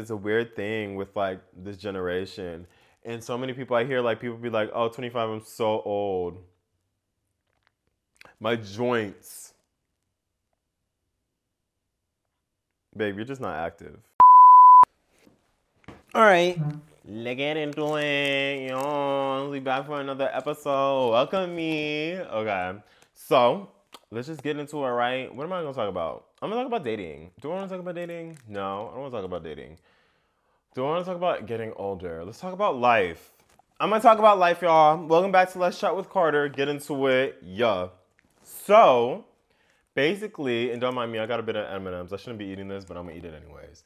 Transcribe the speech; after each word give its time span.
It's 0.00 0.10
a 0.10 0.16
weird 0.16 0.56
thing 0.56 0.96
with 0.96 1.14
like 1.14 1.40
this 1.56 1.76
generation. 1.76 2.66
And 3.04 3.22
so 3.22 3.36
many 3.38 3.52
people 3.52 3.76
I 3.76 3.84
hear 3.84 4.00
like 4.00 4.20
people 4.20 4.36
be 4.36 4.50
like, 4.50 4.70
"Oh, 4.72 4.88
25, 4.88 5.28
I'm 5.28 5.42
so 5.44 5.82
old." 5.82 6.42
My 8.40 8.56
joints. 8.56 9.52
Babe, 12.96 13.16
you're 13.16 13.24
just 13.24 13.40
not 13.40 13.56
active. 13.56 14.00
All 16.14 16.22
right. 16.22 16.58
Let's 17.06 17.36
get 17.36 17.56
into 17.56 17.96
it. 17.96 18.68
Yo, 18.68 19.48
we 19.50 19.60
back 19.60 19.86
for 19.86 20.00
another 20.00 20.28
episode. 20.32 21.10
Welcome 21.10 21.54
me. 21.54 22.16
Okay. 22.16 22.74
So, 23.14 23.70
let's 24.10 24.28
just 24.28 24.42
get 24.42 24.58
into 24.58 24.78
it, 24.84 24.88
right? 24.88 25.34
What 25.34 25.44
am 25.44 25.52
I 25.52 25.62
gonna 25.62 25.74
talk 25.74 25.88
about? 25.88 26.26
I'm 26.42 26.50
gonna 26.50 26.62
talk 26.62 26.68
about 26.68 26.84
dating. 26.84 27.30
Do 27.40 27.52
I 27.52 27.54
wanna 27.56 27.68
talk 27.68 27.80
about 27.80 27.94
dating? 27.94 28.38
No, 28.48 28.88
I 28.88 28.90
don't 28.92 29.00
wanna 29.00 29.10
talk 29.10 29.24
about 29.24 29.44
dating. 29.44 29.78
Do 30.72 30.84
I 30.84 30.88
wanna 30.90 31.04
talk 31.04 31.16
about 31.16 31.46
getting 31.46 31.72
older? 31.74 32.24
Let's 32.24 32.38
talk 32.38 32.52
about 32.52 32.78
life. 32.78 33.32
I'm 33.80 33.90
gonna 33.90 34.00
talk 34.00 34.20
about 34.20 34.38
life, 34.38 34.62
y'all. 34.62 35.04
Welcome 35.04 35.32
back 35.32 35.50
to 35.50 35.58
Let's 35.58 35.80
Chat 35.80 35.96
with 35.96 36.08
Carter. 36.08 36.48
Get 36.48 36.68
into 36.68 37.08
it. 37.08 37.38
Yeah. 37.42 37.88
So, 38.44 39.24
basically, 39.96 40.70
and 40.70 40.80
don't 40.80 40.94
mind 40.94 41.10
me, 41.10 41.18
I 41.18 41.26
got 41.26 41.40
a 41.40 41.42
bit 41.42 41.56
of 41.56 41.66
M&Ms. 41.82 42.12
I 42.12 42.16
shouldn't 42.18 42.38
be 42.38 42.44
eating 42.44 42.68
this, 42.68 42.84
but 42.84 42.96
I'm 42.96 43.06
gonna 43.06 43.18
eat 43.18 43.24
it 43.24 43.34
anyways. 43.34 43.82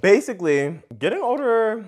Basically, 0.00 0.80
getting 0.98 1.20
older, 1.20 1.84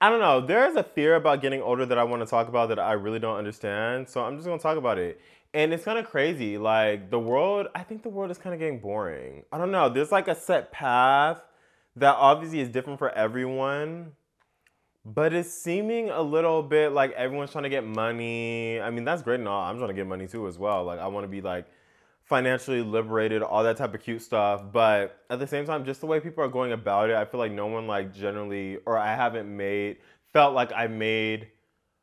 I 0.00 0.10
don't 0.10 0.20
know. 0.20 0.40
There 0.40 0.68
is 0.68 0.76
a 0.76 0.84
fear 0.84 1.16
about 1.16 1.42
getting 1.42 1.60
older 1.60 1.84
that 1.86 1.98
I 1.98 2.04
want 2.04 2.22
to 2.22 2.26
talk 2.26 2.46
about 2.46 2.68
that 2.68 2.78
I 2.78 2.92
really 2.92 3.18
don't 3.18 3.36
understand. 3.36 4.08
So 4.08 4.22
I'm 4.22 4.36
just 4.36 4.46
gonna 4.46 4.60
talk 4.60 4.78
about 4.78 4.96
it. 4.96 5.20
And 5.52 5.72
it's 5.72 5.84
kind 5.84 5.98
of 5.98 6.08
crazy. 6.08 6.56
Like 6.56 7.10
the 7.10 7.18
world, 7.18 7.66
I 7.74 7.82
think 7.82 8.04
the 8.04 8.10
world 8.10 8.30
is 8.30 8.38
kind 8.38 8.54
of 8.54 8.60
getting 8.60 8.78
boring. 8.78 9.42
I 9.50 9.58
don't 9.58 9.72
know. 9.72 9.88
There's 9.88 10.12
like 10.12 10.28
a 10.28 10.36
set 10.36 10.70
path 10.70 11.42
that 12.00 12.16
obviously 12.16 12.60
is 12.60 12.68
different 12.68 12.98
for 12.98 13.10
everyone. 13.10 14.12
But 15.04 15.32
it's 15.32 15.50
seeming 15.50 16.10
a 16.10 16.20
little 16.20 16.62
bit 16.62 16.92
like 16.92 17.12
everyone's 17.12 17.50
trying 17.50 17.64
to 17.64 17.70
get 17.70 17.84
money. 17.84 18.80
I 18.80 18.90
mean, 18.90 19.04
that's 19.04 19.22
great 19.22 19.40
and 19.40 19.48
all. 19.48 19.62
I'm 19.62 19.78
trying 19.78 19.88
to 19.88 19.94
get 19.94 20.06
money 20.06 20.26
too 20.26 20.46
as 20.46 20.58
well. 20.58 20.84
Like 20.84 20.98
I 20.98 21.06
want 21.06 21.24
to 21.24 21.28
be 21.28 21.40
like 21.40 21.66
financially 22.28 22.82
liberated, 22.82 23.42
all 23.42 23.62
that 23.62 23.78
type 23.78 23.94
of 23.94 24.02
cute 24.02 24.20
stuff. 24.20 24.62
But 24.70 25.24
at 25.30 25.38
the 25.38 25.46
same 25.46 25.64
time, 25.64 25.84
just 25.84 26.00
the 26.00 26.06
way 26.06 26.20
people 26.20 26.44
are 26.44 26.48
going 26.48 26.72
about 26.72 27.08
it, 27.08 27.16
I 27.16 27.24
feel 27.24 27.40
like 27.40 27.52
no 27.52 27.66
one 27.66 27.86
like 27.86 28.12
generally, 28.12 28.78
or 28.84 28.98
I 28.98 29.14
haven't 29.14 29.54
made, 29.54 29.96
felt 30.32 30.54
like 30.54 30.70
I 30.74 30.88
made 30.88 31.48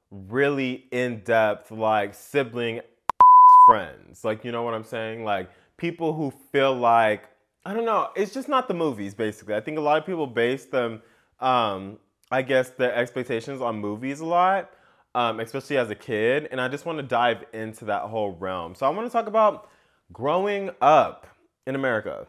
really 0.10 0.86
in 0.92 1.22
depth 1.24 1.70
like 1.70 2.16
sibling 2.16 2.82
friends. 3.68 4.24
Like, 4.24 4.44
you 4.44 4.52
know 4.52 4.64
what 4.64 4.74
I'm 4.74 4.84
saying? 4.84 5.24
Like 5.24 5.52
people 5.78 6.14
who 6.14 6.34
feel 6.52 6.74
like, 6.74 7.30
I 7.66 7.74
don't 7.74 7.86
know, 7.86 8.10
it's 8.16 8.34
just 8.34 8.48
not 8.48 8.68
the 8.68 8.74
movies 8.74 9.14
basically. 9.16 9.56
I 9.56 9.62
think 9.62 9.78
a 9.78 9.82
lot 9.82 9.98
of 9.98 10.06
people 10.06 10.28
base 10.28 10.66
them, 10.66 11.02
um, 11.40 11.98
I 12.32 12.42
guess, 12.42 12.70
their 12.70 12.94
expectations 12.94 13.62
on 13.62 13.80
movies 13.80 14.20
a 14.20 14.26
lot. 14.26 14.72
Um, 15.16 15.40
especially 15.40 15.78
as 15.78 15.90
a 15.90 15.96
kid, 15.96 16.50
and 16.52 16.60
I 16.60 16.68
just 16.68 16.86
want 16.86 16.98
to 16.98 17.04
dive 17.04 17.46
into 17.54 17.86
that 17.86 18.02
whole 18.02 18.32
realm. 18.32 18.76
So 18.76 18.86
I 18.86 18.90
want 18.90 19.08
to 19.08 19.10
talk 19.10 19.28
about 19.28 19.70
growing 20.12 20.72
up 20.82 21.26
in 21.66 21.74
America 21.74 22.28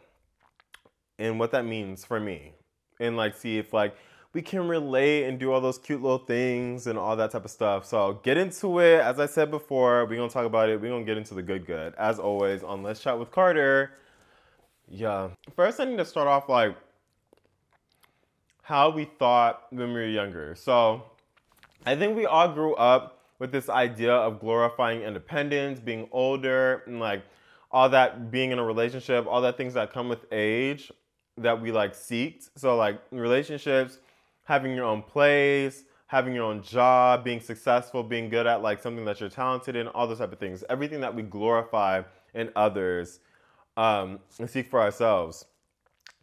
and 1.19 1.39
what 1.39 1.51
that 1.51 1.65
means 1.65 2.05
for 2.05 2.21
me 2.21 2.53
and 3.01 3.17
like 3.17 3.37
see 3.37 3.59
if 3.59 3.73
like 3.73 3.97
we 4.33 4.43
can 4.43 4.69
relate 4.69 5.25
and 5.25 5.39
do 5.39 5.51
all 5.51 5.61
those 5.61 5.79
cute 5.79 6.03
little 6.03 6.19
things 6.19 6.87
and 6.87 6.99
all 6.99 7.17
that 7.17 7.31
type 7.31 7.45
of 7.45 7.51
stuff. 7.51 7.87
So 7.87 8.21
get 8.23 8.37
into 8.37 8.81
it. 8.81 9.01
As 9.01 9.19
I 9.19 9.27
said 9.27 9.51
before, 9.51 10.05
we're 10.07 10.17
gonna 10.17 10.29
talk 10.29 10.47
about 10.47 10.69
it. 10.69 10.81
We're 10.81 10.91
gonna 10.91 11.05
get 11.05 11.17
into 11.17 11.35
the 11.35 11.43
good 11.43 11.67
good. 11.67 11.95
As 11.97 12.19
always 12.19 12.63
on 12.63 12.83
Let's 12.83 13.01
Chat 13.01 13.19
with 13.19 13.31
Carter. 13.31 13.93
Yeah. 14.89 15.31
First 15.55 15.81
I 15.81 15.85
need 15.85 15.99
to 15.99 16.05
start 16.05 16.29
off 16.29 16.49
like 16.49 16.77
how 18.63 18.91
we 18.91 19.05
thought 19.05 19.67
when 19.71 19.89
we 19.89 19.95
were 19.95 20.07
younger. 20.07 20.55
So 20.55 21.03
I 21.85 21.95
think 21.97 22.17
we 22.17 22.27
all 22.27 22.53
grew 22.53 22.75
up 22.75 23.21
with 23.39 23.53
this 23.53 23.69
idea 23.69 24.13
of 24.13 24.41
glorifying 24.41 25.03
independence, 25.03 25.79
being 25.79 26.09
older, 26.11 26.83
and 26.87 26.99
like 26.99 27.23
all 27.71 27.89
that 27.91 28.31
being 28.31 28.51
in 28.51 28.59
a 28.59 28.65
relationship, 28.65 29.27
all 29.27 29.41
that 29.43 29.57
things 29.57 29.75
that 29.75 29.93
come 29.93 30.09
with 30.09 30.25
age 30.33 30.91
that 31.37 31.61
we 31.61 31.71
like 31.71 31.93
seeked. 31.93 32.51
So 32.57 32.77
like 32.77 33.01
relationships, 33.11 33.99
having 34.45 34.75
your 34.75 34.85
own 34.85 35.03
place, 35.03 35.85
having 36.07 36.35
your 36.35 36.45
own 36.45 36.63
job, 36.63 37.25
being 37.25 37.41
successful, 37.41 38.03
being 38.03 38.29
good 38.29 38.47
at 38.47 38.63
like 38.63 38.81
something 38.81 39.05
that 39.05 39.21
you're 39.21 39.29
talented 39.29 39.77
in, 39.77 39.89
all 39.89 40.07
those 40.07 40.19
type 40.19 40.33
of 40.33 40.39
things. 40.39 40.65
Everything 40.71 41.01
that 41.01 41.15
we 41.15 41.23
glorify 41.23 42.03
in 42.35 42.51
others 42.57 43.21
um, 43.77 44.21
and 44.39 44.49
seek 44.49 44.69
for 44.69 44.81
ourselves. 44.81 45.45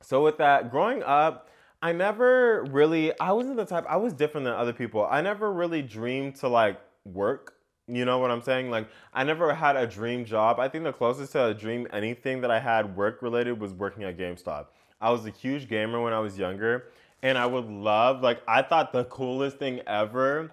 So 0.02 0.24
with 0.24 0.38
that, 0.38 0.72
growing 0.72 1.03
up, 1.03 1.50
I 1.81 1.91
never 1.91 2.64
really 2.66 3.18
I 3.19 3.31
wasn't 3.31 3.58
the 3.58 3.66
type 3.66 3.86
I 3.88 3.97
was 3.97 4.14
different 4.14 4.46
than 4.46 4.53
other 4.53 4.74
people. 4.74 5.06
I 5.09 5.22
never 5.22 5.52
really 5.52 5.81
dreamed 5.81 6.36
to 6.38 6.47
like 6.47 6.80
work 7.06 7.53
you 7.88 8.06
know 8.06 8.19
what 8.19 8.31
I'm 8.31 8.42
saying? 8.42 8.69
Like, 8.69 8.88
I 9.13 9.24
never 9.24 9.53
had 9.53 9.75
a 9.75 9.86
dream 9.86 10.24
job. 10.24 10.59
I 10.59 10.69
think 10.69 10.86
the 10.86 10.94
closest 10.94 11.34
to 11.34 11.47
a 11.47 11.53
dream 11.53 11.88
anything 11.92 12.42
that 12.42 12.52
I 12.52 12.59
had 12.59 12.96
work 12.96 13.22
related 13.22 13.59
was 13.59 13.74
working 13.74 14.03
at 14.03 14.18
GameStop. 14.18 14.68
I 15.02 15.12
was 15.12 15.25
a 15.25 15.31
huge 15.31 15.68
gamer 15.68 16.02
when 16.02 16.13
I 16.13 16.19
was 16.19 16.38
younger, 16.38 16.86
and 17.22 17.38
I 17.38 17.46
would 17.46 17.66
love, 17.66 18.22
like, 18.22 18.42
I 18.47 18.62
thought 18.62 18.94
the 18.94 19.03
coolest 19.06 19.58
thing 19.58 19.81
ever 19.86 20.52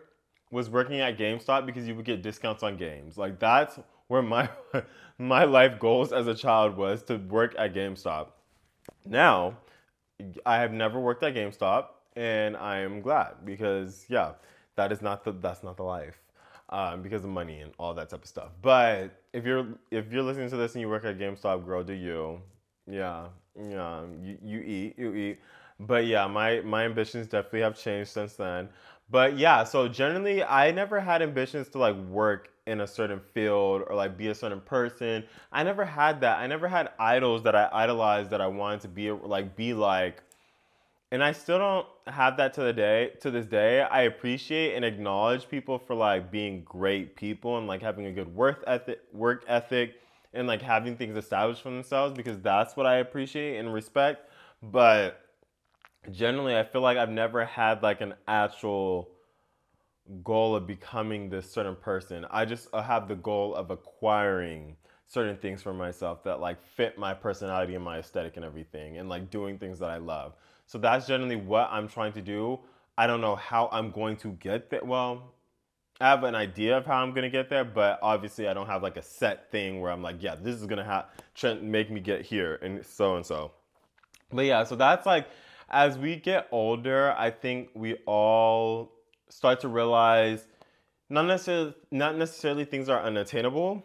was 0.51 0.69
working 0.69 1.01
at 1.01 1.17
GameStop 1.17 1.67
because 1.67 1.87
you 1.87 1.95
would 1.95 2.05
get 2.05 2.21
discounts 2.21 2.65
on 2.65 2.77
games. 2.77 3.17
Like, 3.17 3.39
that's 3.39 3.79
where 4.11 4.23
my 4.23 4.49
my 5.19 5.45
life 5.45 5.79
goals 5.79 6.13
as 6.13 6.27
a 6.27 6.35
child 6.35 6.77
was 6.77 7.03
to 7.05 7.17
work 7.17 7.55
at 7.57 7.73
GameStop. 7.73 8.27
Now, 9.07 9.57
I 10.45 10.57
have 10.57 10.73
never 10.73 10.99
worked 10.99 11.23
at 11.23 11.35
GameStop, 11.35 11.87
and 12.17 12.57
I 12.57 12.79
am 12.79 13.03
glad 13.03 13.45
because 13.45 14.05
yeah, 14.09 14.33
that 14.75 14.91
is 14.91 15.01
not 15.01 15.25
the 15.25 15.31
that's 15.33 15.63
not 15.63 15.77
the 15.77 15.85
life 15.85 16.19
um, 16.71 17.03
because 17.03 17.23
of 17.23 17.31
money 17.31 17.61
and 17.61 17.73
all 17.79 17.95
that 17.95 18.11
type 18.11 18.23
of 18.23 18.29
stuff. 18.29 18.51
But 18.61 19.11
if 19.33 19.45
you're 19.45 19.67
if 19.93 20.13
you're 20.13 20.25
listening 20.25 20.51
to 20.51 20.57
this 20.57 20.75
and 20.75 20.83
you 20.83 20.89
work 20.89 21.05
at 21.05 21.17
GameStop, 21.17 21.65
girl, 21.65 21.85
do 21.85 21.93
you? 21.93 22.41
Yeah, 22.91 23.27
yeah, 23.57 24.03
you, 24.21 24.39
you 24.43 24.61
eat, 24.61 24.99
you 24.99 25.15
eat. 25.15 25.39
But 25.79 26.07
yeah, 26.07 26.27
my 26.27 26.63
my 26.63 26.85
ambitions 26.85 27.29
definitely 27.29 27.61
have 27.61 27.79
changed 27.79 28.11
since 28.11 28.35
then. 28.35 28.71
But 29.09 29.39
yeah, 29.39 29.63
so 29.63 29.87
generally, 29.87 30.43
I 30.43 30.73
never 30.73 30.99
had 30.99 31.23
ambitions 31.23 31.69
to 31.71 31.79
like 31.79 31.97
work 31.97 32.51
in 32.71 32.81
a 32.81 32.87
certain 32.87 33.21
field 33.35 33.83
or 33.89 33.97
like 33.97 34.17
be 34.17 34.29
a 34.29 34.35
certain 34.35 34.61
person. 34.61 35.25
I 35.53 35.63
never 35.63 35.85
had 35.85 36.21
that. 36.23 36.39
I 36.39 36.47
never 36.47 36.69
had 36.69 36.91
idols 36.99 37.43
that 37.43 37.55
I 37.55 37.69
idolized 37.73 38.31
that 38.31 38.41
I 38.41 38.47
wanted 38.47 38.81
to 38.83 38.89
be 38.89 39.11
like 39.11 39.57
be 39.57 39.75
like 39.75 40.23
and 41.13 41.25
I 41.25 41.33
still 41.33 41.59
don't 41.59 41.87
have 42.07 42.37
that 42.37 42.55
to 42.55 42.63
the 42.63 42.73
day 42.73 43.13
to 43.21 43.31
this 43.33 43.47
day. 43.47 43.83
I 43.83 44.03
appreciate 44.03 44.77
and 44.77 44.85
acknowledge 44.85 45.49
people 45.49 45.79
for 45.79 45.95
like 45.95 46.31
being 46.31 46.63
great 46.63 47.17
people 47.17 47.59
and 47.59 47.67
like 47.67 47.83
having 47.83 48.07
a 48.07 48.13
good 48.13 48.33
work 48.33 48.63
ethic, 48.67 49.01
work 49.13 49.45
ethic, 49.49 49.95
and 50.33 50.47
like 50.47 50.63
having 50.63 50.97
things 50.97 51.17
established 51.17 51.63
for 51.63 51.71
themselves 51.71 52.15
because 52.17 52.39
that's 52.39 52.77
what 52.77 52.87
I 52.87 52.99
appreciate 52.99 53.59
and 53.59 53.75
respect. 53.75 54.31
But 54.63 55.21
generally, 56.13 56.57
I 56.57 56.63
feel 56.63 56.81
like 56.81 56.97
I've 56.97 57.11
never 57.11 57.45
had 57.45 57.83
like 57.83 58.01
an 58.01 58.15
actual 58.29 59.11
goal 60.25 60.55
of 60.55 60.67
becoming 60.67 61.31
this 61.31 61.51
certain 61.51 61.77
person. 61.77 62.27
I 62.31 62.45
just 62.45 62.69
have 62.75 63.09
the 63.09 63.17
goal 63.17 63.55
of 63.55 63.71
acquiring 63.71 64.77
certain 65.07 65.37
things 65.37 65.63
for 65.63 65.73
myself 65.73 66.23
that 66.25 66.41
like 66.41 66.63
fit 66.63 66.97
my 66.99 67.13
personality 67.13 67.75
and 67.75 67.85
my 67.85 67.99
aesthetic 67.99 68.37
and 68.37 68.45
everything 68.45 68.99
and 68.99 69.09
like 69.09 69.31
doing 69.31 69.59
things 69.59 69.79
that 69.81 69.91
I 69.91 69.97
love. 69.97 70.35
So 70.67 70.79
that's 70.79 71.07
generally 71.07 71.37
what 71.37 71.69
I'm 71.73 71.89
trying 71.89 72.13
to 72.13 72.21
do. 72.21 72.61
I 72.97 73.07
don't 73.07 73.21
know 73.21 73.35
how 73.35 73.69
I'm 73.73 73.91
going 73.91 74.17
to 74.19 74.33
get 74.33 74.71
there. 74.71 74.85
Well, 74.85 75.33
I 76.01 76.09
have 76.09 76.25
an 76.25 76.35
idea 76.35 76.79
of 76.79 76.87
how 76.87 77.03
I'm 77.03 77.13
gonna 77.13 77.29
get 77.29 77.51
there, 77.51 77.65
but 77.65 77.99
obviously 78.03 78.49
I 78.49 78.55
don't 78.55 78.67
have 78.67 78.83
like 78.83 78.97
a 78.97 79.03
set 79.03 79.51
thing 79.51 79.81
where 79.81 79.91
I'm 79.91 80.03
like, 80.03 80.23
yeah, 80.23 80.35
this 80.35 80.55
is 80.55 80.67
gonna 80.67 80.85
have 80.85 81.07
make 81.63 81.91
me 81.91 82.01
get 82.01 82.23
here 82.23 82.59
and 82.63 82.85
so 82.87 83.17
and 83.17 83.27
so. 83.27 83.53
But 84.33 84.45
yeah, 84.45 84.65
so 84.65 84.77
that's 84.77 85.07
like 85.07 85.27
as 85.71 85.99
we 85.99 86.17
get 86.17 86.49
older, 86.53 87.15
I 87.19 87.31
think 87.31 87.71
we 87.75 87.95
all 88.07 88.93
start 89.31 89.61
to 89.61 89.69
realize 89.69 90.47
not 91.09 91.27
necessarily 91.27 91.75
not 91.91 92.17
necessarily 92.17 92.65
things 92.65 92.89
are 92.89 93.03
unattainable, 93.03 93.83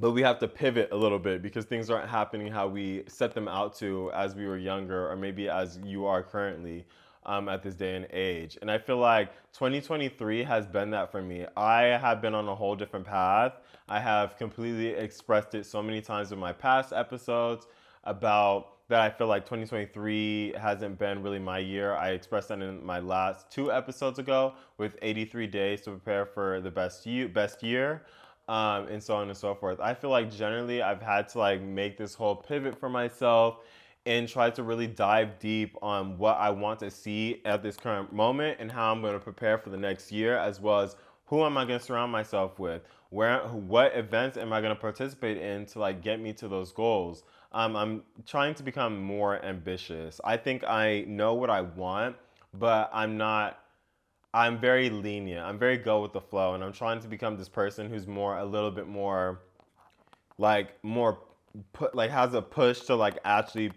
but 0.00 0.12
we 0.12 0.22
have 0.22 0.38
to 0.40 0.48
pivot 0.48 0.88
a 0.92 0.96
little 0.96 1.18
bit 1.18 1.42
because 1.42 1.64
things 1.64 1.90
aren't 1.90 2.08
happening 2.08 2.52
how 2.52 2.68
we 2.68 3.04
set 3.06 3.34
them 3.34 3.48
out 3.48 3.76
to 3.78 4.10
as 4.12 4.34
we 4.34 4.46
were 4.46 4.58
younger 4.58 5.10
or 5.10 5.16
maybe 5.16 5.48
as 5.48 5.78
you 5.84 6.06
are 6.06 6.22
currently 6.22 6.84
um, 7.26 7.48
at 7.48 7.62
this 7.62 7.74
day 7.74 7.96
and 7.96 8.06
age. 8.12 8.56
And 8.62 8.70
i 8.70 8.78
feel 8.78 8.96
like 8.96 9.32
2023 9.52 10.42
has 10.44 10.66
been 10.66 10.90
that 10.90 11.12
for 11.12 11.22
me. 11.22 11.46
I 11.56 11.82
have 11.82 12.22
been 12.22 12.34
on 12.34 12.48
a 12.48 12.54
whole 12.54 12.74
different 12.74 13.06
path. 13.06 13.54
I 13.88 14.00
have 14.00 14.36
completely 14.36 14.88
expressed 14.88 15.54
it 15.54 15.66
so 15.66 15.82
many 15.82 16.00
times 16.00 16.32
in 16.32 16.38
my 16.38 16.52
past 16.52 16.92
episodes 16.92 17.66
about 18.04 18.77
that 18.88 19.00
i 19.00 19.10
feel 19.10 19.26
like 19.26 19.44
2023 19.44 20.54
hasn't 20.58 20.98
been 20.98 21.22
really 21.22 21.38
my 21.38 21.58
year 21.58 21.94
i 21.94 22.10
expressed 22.10 22.48
that 22.48 22.60
in 22.60 22.84
my 22.84 22.98
last 22.98 23.50
two 23.50 23.70
episodes 23.72 24.18
ago 24.18 24.54
with 24.76 24.96
83 25.02 25.46
days 25.46 25.80
to 25.82 25.90
prepare 25.90 26.26
for 26.26 26.60
the 26.60 26.70
best 26.70 27.06
year 27.06 27.28
best 27.28 27.62
year 27.62 28.02
um, 28.48 28.88
and 28.88 29.02
so 29.02 29.14
on 29.14 29.28
and 29.28 29.36
so 29.36 29.54
forth. 29.54 29.78
I 29.78 29.94
feel 29.94 30.10
like 30.10 30.30
generally 30.30 30.82
I've 30.82 31.02
had 31.02 31.28
to 31.30 31.38
like 31.38 31.60
make 31.60 31.96
this 31.96 32.14
whole 32.14 32.34
pivot 32.34 32.78
for 32.78 32.88
myself 32.88 33.58
and 34.06 34.26
try 34.26 34.48
to 34.48 34.62
really 34.62 34.86
dive 34.86 35.38
deep 35.38 35.76
on 35.82 36.16
what 36.16 36.38
I 36.38 36.48
want 36.48 36.80
to 36.80 36.90
see 36.90 37.42
at 37.44 37.62
this 37.62 37.76
current 37.76 38.12
moment 38.12 38.56
and 38.58 38.72
how 38.72 38.90
I'm 38.90 39.02
going 39.02 39.12
to 39.12 39.20
prepare 39.20 39.58
for 39.58 39.68
the 39.68 39.76
next 39.76 40.10
year, 40.10 40.38
as 40.38 40.60
well 40.60 40.80
as 40.80 40.96
who 41.26 41.44
am 41.44 41.58
I 41.58 41.66
going 41.66 41.78
to 41.78 41.84
surround 41.84 42.10
myself 42.10 42.58
with, 42.58 42.82
where, 43.10 43.40
what 43.48 43.94
events 43.94 44.38
am 44.38 44.50
I 44.50 44.62
going 44.62 44.74
to 44.74 44.80
participate 44.80 45.36
in 45.36 45.66
to 45.66 45.78
like 45.78 46.00
get 46.00 46.20
me 46.20 46.32
to 46.34 46.48
those 46.48 46.72
goals. 46.72 47.24
Um, 47.52 47.76
I'm 47.76 48.02
trying 48.26 48.54
to 48.54 48.62
become 48.62 49.02
more 49.02 49.42
ambitious. 49.44 50.20
I 50.24 50.36
think 50.36 50.64
I 50.64 51.04
know 51.06 51.34
what 51.34 51.50
I 51.50 51.62
want, 51.62 52.16
but 52.54 52.90
I'm 52.92 53.16
not. 53.16 53.60
I'm 54.34 54.60
very 54.60 54.90
lenient. 54.90 55.44
I'm 55.44 55.58
very 55.58 55.78
go 55.78 56.02
with 56.02 56.12
the 56.12 56.20
flow, 56.20 56.54
and 56.54 56.62
I'm 56.62 56.72
trying 56.72 57.00
to 57.00 57.08
become 57.08 57.38
this 57.38 57.48
person 57.48 57.88
who's 57.88 58.06
more, 58.06 58.38
a 58.38 58.44
little 58.44 58.70
bit 58.70 58.86
more, 58.86 59.40
like 60.36 60.82
more 60.84 61.18
put 61.72 61.94
like 61.94 62.10
has 62.10 62.34
a 62.34 62.42
push 62.42 62.80
to 62.80 62.94
like 62.94 63.18
actually 63.24 63.72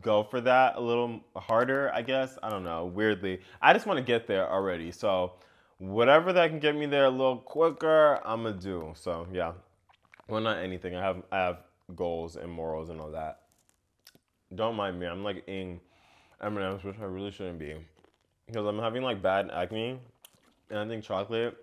go 0.00 0.22
for 0.22 0.40
that 0.40 0.76
a 0.76 0.80
little 0.80 1.20
harder, 1.36 1.90
I 1.92 2.02
guess. 2.02 2.38
I 2.42 2.50
don't 2.50 2.64
know. 2.64 2.86
Weirdly, 2.86 3.40
I 3.60 3.72
just 3.72 3.86
want 3.86 3.98
to 3.98 4.04
get 4.04 4.26
there 4.26 4.50
already. 4.50 4.92
So 4.92 5.32
whatever 5.78 6.32
that 6.32 6.48
can 6.50 6.58
get 6.58 6.76
me 6.76 6.86
there 6.86 7.06
a 7.06 7.10
little 7.10 7.38
quicker, 7.38 8.20
I'm 8.24 8.44
gonna 8.44 8.56
do. 8.56 8.92
So 8.94 9.26
yeah. 9.32 9.52
Well, 10.28 10.40
not 10.40 10.58
anything. 10.58 10.94
I 10.94 11.02
have 11.02 11.22
I 11.30 11.36
have 11.38 11.58
goals 11.94 12.36
and 12.36 12.50
morals 12.50 12.90
and 12.90 13.00
all 13.00 13.10
that. 13.10 13.42
Don't 14.54 14.76
mind 14.76 14.98
me. 14.98 15.06
I'm 15.06 15.24
like 15.24 15.44
eating 15.46 15.80
M&M's, 16.42 16.84
which 16.84 16.98
I 17.00 17.04
really 17.04 17.30
shouldn't 17.30 17.58
be, 17.58 17.74
because 18.46 18.66
I'm 18.66 18.78
having 18.78 19.02
like 19.02 19.22
bad 19.22 19.50
acne, 19.52 19.98
and 20.70 20.78
I 20.78 20.86
think 20.86 21.04
chocolate 21.04 21.56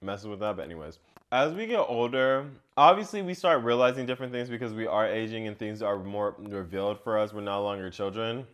messes 0.00 0.26
with 0.26 0.40
that. 0.40 0.56
But 0.56 0.64
anyways, 0.64 0.98
as 1.30 1.52
we 1.54 1.66
get 1.66 1.80
older, 1.80 2.46
obviously 2.76 3.22
we 3.22 3.34
start 3.34 3.62
realizing 3.62 4.06
different 4.06 4.32
things 4.32 4.48
because 4.48 4.74
we 4.74 4.86
are 4.86 5.06
aging 5.06 5.46
and 5.46 5.58
things 5.58 5.82
are 5.82 5.98
more 5.98 6.36
revealed 6.38 7.00
for 7.02 7.18
us. 7.18 7.32
We're 7.32 7.40
no 7.40 7.62
longer 7.62 7.90
children. 7.90 8.46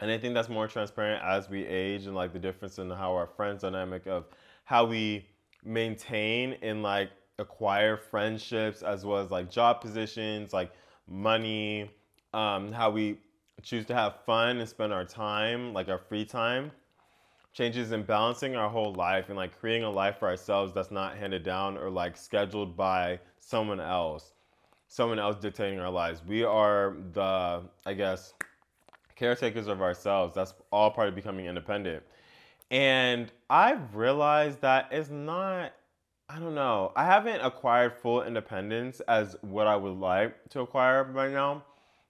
And 0.00 0.10
I 0.10 0.18
think 0.18 0.34
that's 0.34 0.48
more 0.48 0.66
transparent 0.66 1.22
as 1.24 1.48
we 1.48 1.64
age 1.64 2.06
and 2.06 2.14
like 2.14 2.32
the 2.32 2.38
difference 2.38 2.78
in 2.78 2.90
how 2.90 3.14
our 3.14 3.26
friends 3.26 3.62
dynamic 3.62 4.06
of 4.06 4.26
how 4.64 4.84
we 4.84 5.26
maintain 5.64 6.56
and 6.62 6.82
like 6.82 7.10
acquire 7.38 7.96
friendships 7.96 8.82
as 8.82 9.04
well 9.04 9.18
as 9.18 9.30
like 9.30 9.50
job 9.50 9.80
positions, 9.80 10.52
like 10.52 10.72
money, 11.08 11.90
um, 12.32 12.72
how 12.72 12.90
we 12.90 13.18
choose 13.62 13.86
to 13.86 13.94
have 13.94 14.16
fun 14.26 14.58
and 14.58 14.68
spend 14.68 14.92
our 14.92 15.04
time, 15.04 15.72
like 15.72 15.88
our 15.88 15.98
free 15.98 16.24
time 16.24 16.70
changes 17.52 17.92
in 17.92 18.02
balancing 18.02 18.56
our 18.56 18.68
whole 18.68 18.92
life 18.94 19.28
and 19.28 19.36
like 19.36 19.58
creating 19.58 19.84
a 19.84 19.90
life 19.90 20.18
for 20.18 20.28
ourselves 20.28 20.74
that's 20.74 20.90
not 20.90 21.16
handed 21.16 21.44
down 21.44 21.78
or 21.78 21.88
like 21.88 22.16
scheduled 22.16 22.76
by 22.76 23.18
someone 23.38 23.78
else 23.80 24.32
someone 24.94 25.18
else 25.18 25.36
dictating 25.36 25.80
our 25.80 25.90
lives. 25.90 26.22
We 26.24 26.44
are 26.44 26.96
the 27.12 27.62
i 27.84 27.94
guess 27.94 28.34
caretakers 29.16 29.66
of 29.66 29.82
ourselves. 29.82 30.34
That's 30.34 30.54
all 30.70 30.90
part 30.90 31.08
of 31.08 31.14
becoming 31.14 31.46
independent. 31.46 32.02
And 32.70 33.30
i've 33.50 33.94
realized 33.94 34.60
that 34.60 34.88
it's 34.90 35.10
not 35.10 35.72
i 36.28 36.38
don't 36.38 36.54
know 36.54 36.92
i 36.96 37.04
haven't 37.04 37.40
acquired 37.40 37.92
full 37.92 38.22
independence 38.22 39.00
as 39.08 39.36
what 39.42 39.66
i 39.66 39.76
would 39.76 39.98
like 39.98 40.34
to 40.48 40.60
acquire 40.60 41.04
right 41.04 41.32
now 41.32 41.62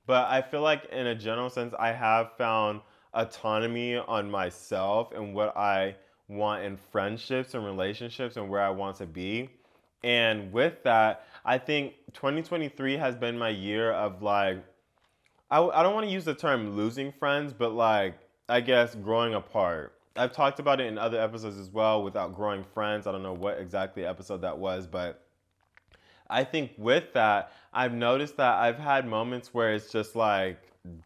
but 0.06 0.28
i 0.30 0.40
feel 0.40 0.62
like 0.62 0.84
in 0.86 1.06
a 1.08 1.14
general 1.14 1.50
sense 1.50 1.74
i 1.78 1.92
have 1.92 2.32
found 2.36 2.80
autonomy 3.14 3.96
on 3.96 4.30
myself 4.30 5.12
and 5.12 5.34
what 5.34 5.56
I 5.56 5.96
want 6.28 6.64
in 6.64 6.76
friendships 6.76 7.54
and 7.54 7.64
relationships 7.64 8.36
and 8.36 8.48
where 8.50 8.60
I 8.60 8.70
want 8.70 8.96
to 8.96 9.06
be. 9.06 9.50
And 10.02 10.52
with 10.52 10.82
that, 10.82 11.26
I 11.44 11.58
think 11.58 11.94
2023 12.12 12.96
has 12.96 13.16
been 13.16 13.38
my 13.38 13.48
year 13.48 13.92
of 13.92 14.22
like, 14.22 14.58
I, 15.50 15.62
I 15.62 15.82
don't 15.82 15.94
want 15.94 16.06
to 16.06 16.12
use 16.12 16.24
the 16.24 16.34
term 16.34 16.76
losing 16.76 17.12
friends, 17.12 17.54
but 17.56 17.72
like, 17.72 18.14
I 18.48 18.60
guess 18.60 18.94
growing 18.94 19.34
apart. 19.34 19.93
I've 20.16 20.32
talked 20.32 20.60
about 20.60 20.80
it 20.80 20.86
in 20.86 20.98
other 20.98 21.20
episodes 21.20 21.58
as 21.58 21.70
well 21.70 22.02
without 22.02 22.34
growing 22.34 22.64
friends. 22.64 23.06
I 23.06 23.12
don't 23.12 23.22
know 23.22 23.34
what 23.34 23.58
exactly 23.58 24.04
episode 24.04 24.42
that 24.42 24.58
was, 24.58 24.86
but 24.86 25.20
I 26.30 26.44
think 26.44 26.72
with 26.78 27.12
that, 27.14 27.52
I've 27.72 27.92
noticed 27.92 28.36
that 28.36 28.54
I've 28.54 28.78
had 28.78 29.06
moments 29.06 29.52
where 29.52 29.74
it's 29.74 29.90
just 29.90 30.14
like 30.14 30.58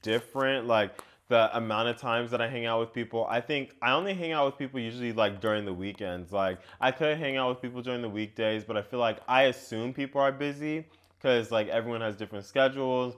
different. 0.02 0.66
Like, 0.66 1.02
the 1.28 1.55
amount 1.56 1.88
of 1.88 1.99
times 1.99 2.31
that 2.31 2.40
I 2.40 2.49
hang 2.49 2.66
out 2.66 2.81
with 2.81 2.93
people. 2.93 3.26
I 3.28 3.40
think 3.40 3.75
I 3.82 3.93
only 3.93 4.14
hang 4.14 4.32
out 4.32 4.46
with 4.46 4.58
people 4.58 4.81
usually 4.81 5.12
like 5.12 5.40
during 5.40 5.64
the 5.64 5.72
weekends. 5.72 6.32
Like 6.32 6.58
I 6.81 6.90
could 6.90 7.19
hang 7.19 7.37
out 7.37 7.50
with 7.50 7.62
people 7.62 7.82
during 7.82 8.02
the 8.02 8.08
weekdays, 8.08 8.64
but 8.64 8.76
I 8.76 8.82
feel 8.82 8.99
like 8.99 9.19
I 9.28 9.44
assume 9.44 9.93
people 9.93 10.20
are 10.20 10.32
busy 10.32 10.87
because 11.19 11.50
like 11.50 11.69
everyone 11.69 12.00
has 12.00 12.16
different 12.16 12.46
schedules. 12.46 13.14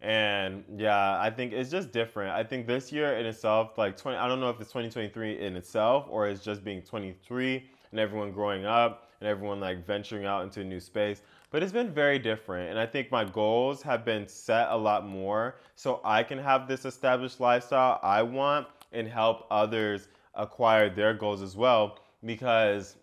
And 0.00 0.64
yeah, 0.76 1.20
I 1.20 1.30
think 1.30 1.52
it's 1.52 1.70
just 1.70 1.90
different. 1.90 2.30
I 2.30 2.44
think 2.44 2.66
this 2.66 2.92
year 2.92 3.14
in 3.14 3.24
itself, 3.26 3.78
like 3.78 3.96
20, 3.96 4.18
I 4.18 4.28
don't 4.28 4.40
know 4.40 4.50
if 4.50 4.60
it's 4.60 4.70
2023 4.70 5.40
in 5.40 5.56
itself 5.56 6.06
or 6.10 6.28
it's 6.28 6.44
just 6.44 6.62
being 6.62 6.82
23 6.82 7.64
and 7.90 8.00
everyone 8.00 8.32
growing 8.32 8.66
up 8.66 9.08
and 9.20 9.28
everyone 9.28 9.60
like 9.60 9.86
venturing 9.86 10.26
out 10.26 10.42
into 10.42 10.60
a 10.60 10.64
new 10.64 10.80
space. 10.80 11.22
But 11.50 11.62
it's 11.62 11.72
been 11.72 11.90
very 11.90 12.18
different. 12.18 12.70
And 12.70 12.78
I 12.78 12.84
think 12.84 13.10
my 13.10 13.24
goals 13.24 13.80
have 13.82 14.04
been 14.04 14.26
set 14.28 14.68
a 14.70 14.76
lot 14.76 15.06
more 15.06 15.56
so 15.76 16.00
I 16.04 16.22
can 16.22 16.38
have 16.38 16.68
this 16.68 16.84
established 16.84 17.40
lifestyle 17.40 18.00
I 18.02 18.22
want 18.22 18.66
and 18.92 19.08
help 19.08 19.46
others 19.50 20.08
acquire 20.34 20.90
their 20.90 21.14
goals 21.14 21.40
as 21.40 21.56
well. 21.56 21.98
Because 22.24 22.96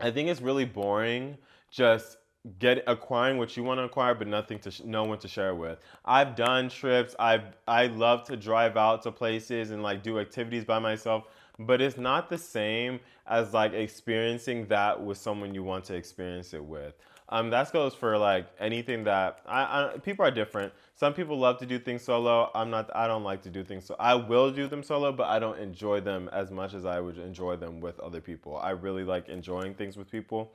I 0.00 0.10
think 0.10 0.28
it's 0.28 0.40
really 0.40 0.64
boring 0.64 1.38
just 1.70 2.18
get 2.58 2.82
acquiring 2.86 3.36
what 3.36 3.56
you 3.56 3.62
want 3.62 3.78
to 3.78 3.84
acquire 3.84 4.14
but 4.14 4.26
nothing 4.26 4.58
to 4.58 4.70
sh- 4.70 4.82
no 4.84 5.04
one 5.04 5.18
to 5.18 5.28
share 5.28 5.54
with 5.54 5.78
i've 6.06 6.34
done 6.34 6.68
trips 6.68 7.14
i've 7.18 7.44
i 7.68 7.86
love 7.88 8.24
to 8.24 8.36
drive 8.36 8.76
out 8.76 9.02
to 9.02 9.12
places 9.12 9.70
and 9.70 9.82
like 9.82 10.02
do 10.02 10.18
activities 10.18 10.64
by 10.64 10.78
myself 10.78 11.24
but 11.58 11.82
it's 11.82 11.98
not 11.98 12.30
the 12.30 12.38
same 12.38 12.98
as 13.26 13.52
like 13.52 13.74
experiencing 13.74 14.66
that 14.66 15.00
with 15.02 15.18
someone 15.18 15.54
you 15.54 15.62
want 15.62 15.84
to 15.84 15.94
experience 15.94 16.54
it 16.54 16.64
with 16.64 16.94
um, 17.30 17.50
that 17.50 17.72
goes 17.72 17.94
for 17.94 18.18
like 18.18 18.46
anything 18.58 19.04
that 19.04 19.40
I, 19.46 19.62
I, 19.94 19.98
people 19.98 20.24
are 20.24 20.32
different. 20.32 20.72
Some 20.96 21.14
people 21.14 21.38
love 21.38 21.58
to 21.58 21.66
do 21.66 21.78
things 21.78 22.02
solo. 22.02 22.50
I'm 22.54 22.70
not. 22.70 22.90
I 22.94 23.06
don't 23.06 23.22
like 23.22 23.40
to 23.42 23.50
do 23.50 23.62
things 23.62 23.84
so. 23.84 23.94
I 24.00 24.14
will 24.16 24.50
do 24.50 24.66
them 24.66 24.82
solo, 24.82 25.12
but 25.12 25.28
I 25.28 25.38
don't 25.38 25.58
enjoy 25.58 26.00
them 26.00 26.28
as 26.32 26.50
much 26.50 26.74
as 26.74 26.84
I 26.84 26.98
would 26.98 27.18
enjoy 27.18 27.54
them 27.54 27.80
with 27.80 28.00
other 28.00 28.20
people. 28.20 28.56
I 28.56 28.70
really 28.70 29.04
like 29.04 29.28
enjoying 29.28 29.74
things 29.74 29.96
with 29.96 30.10
people, 30.10 30.50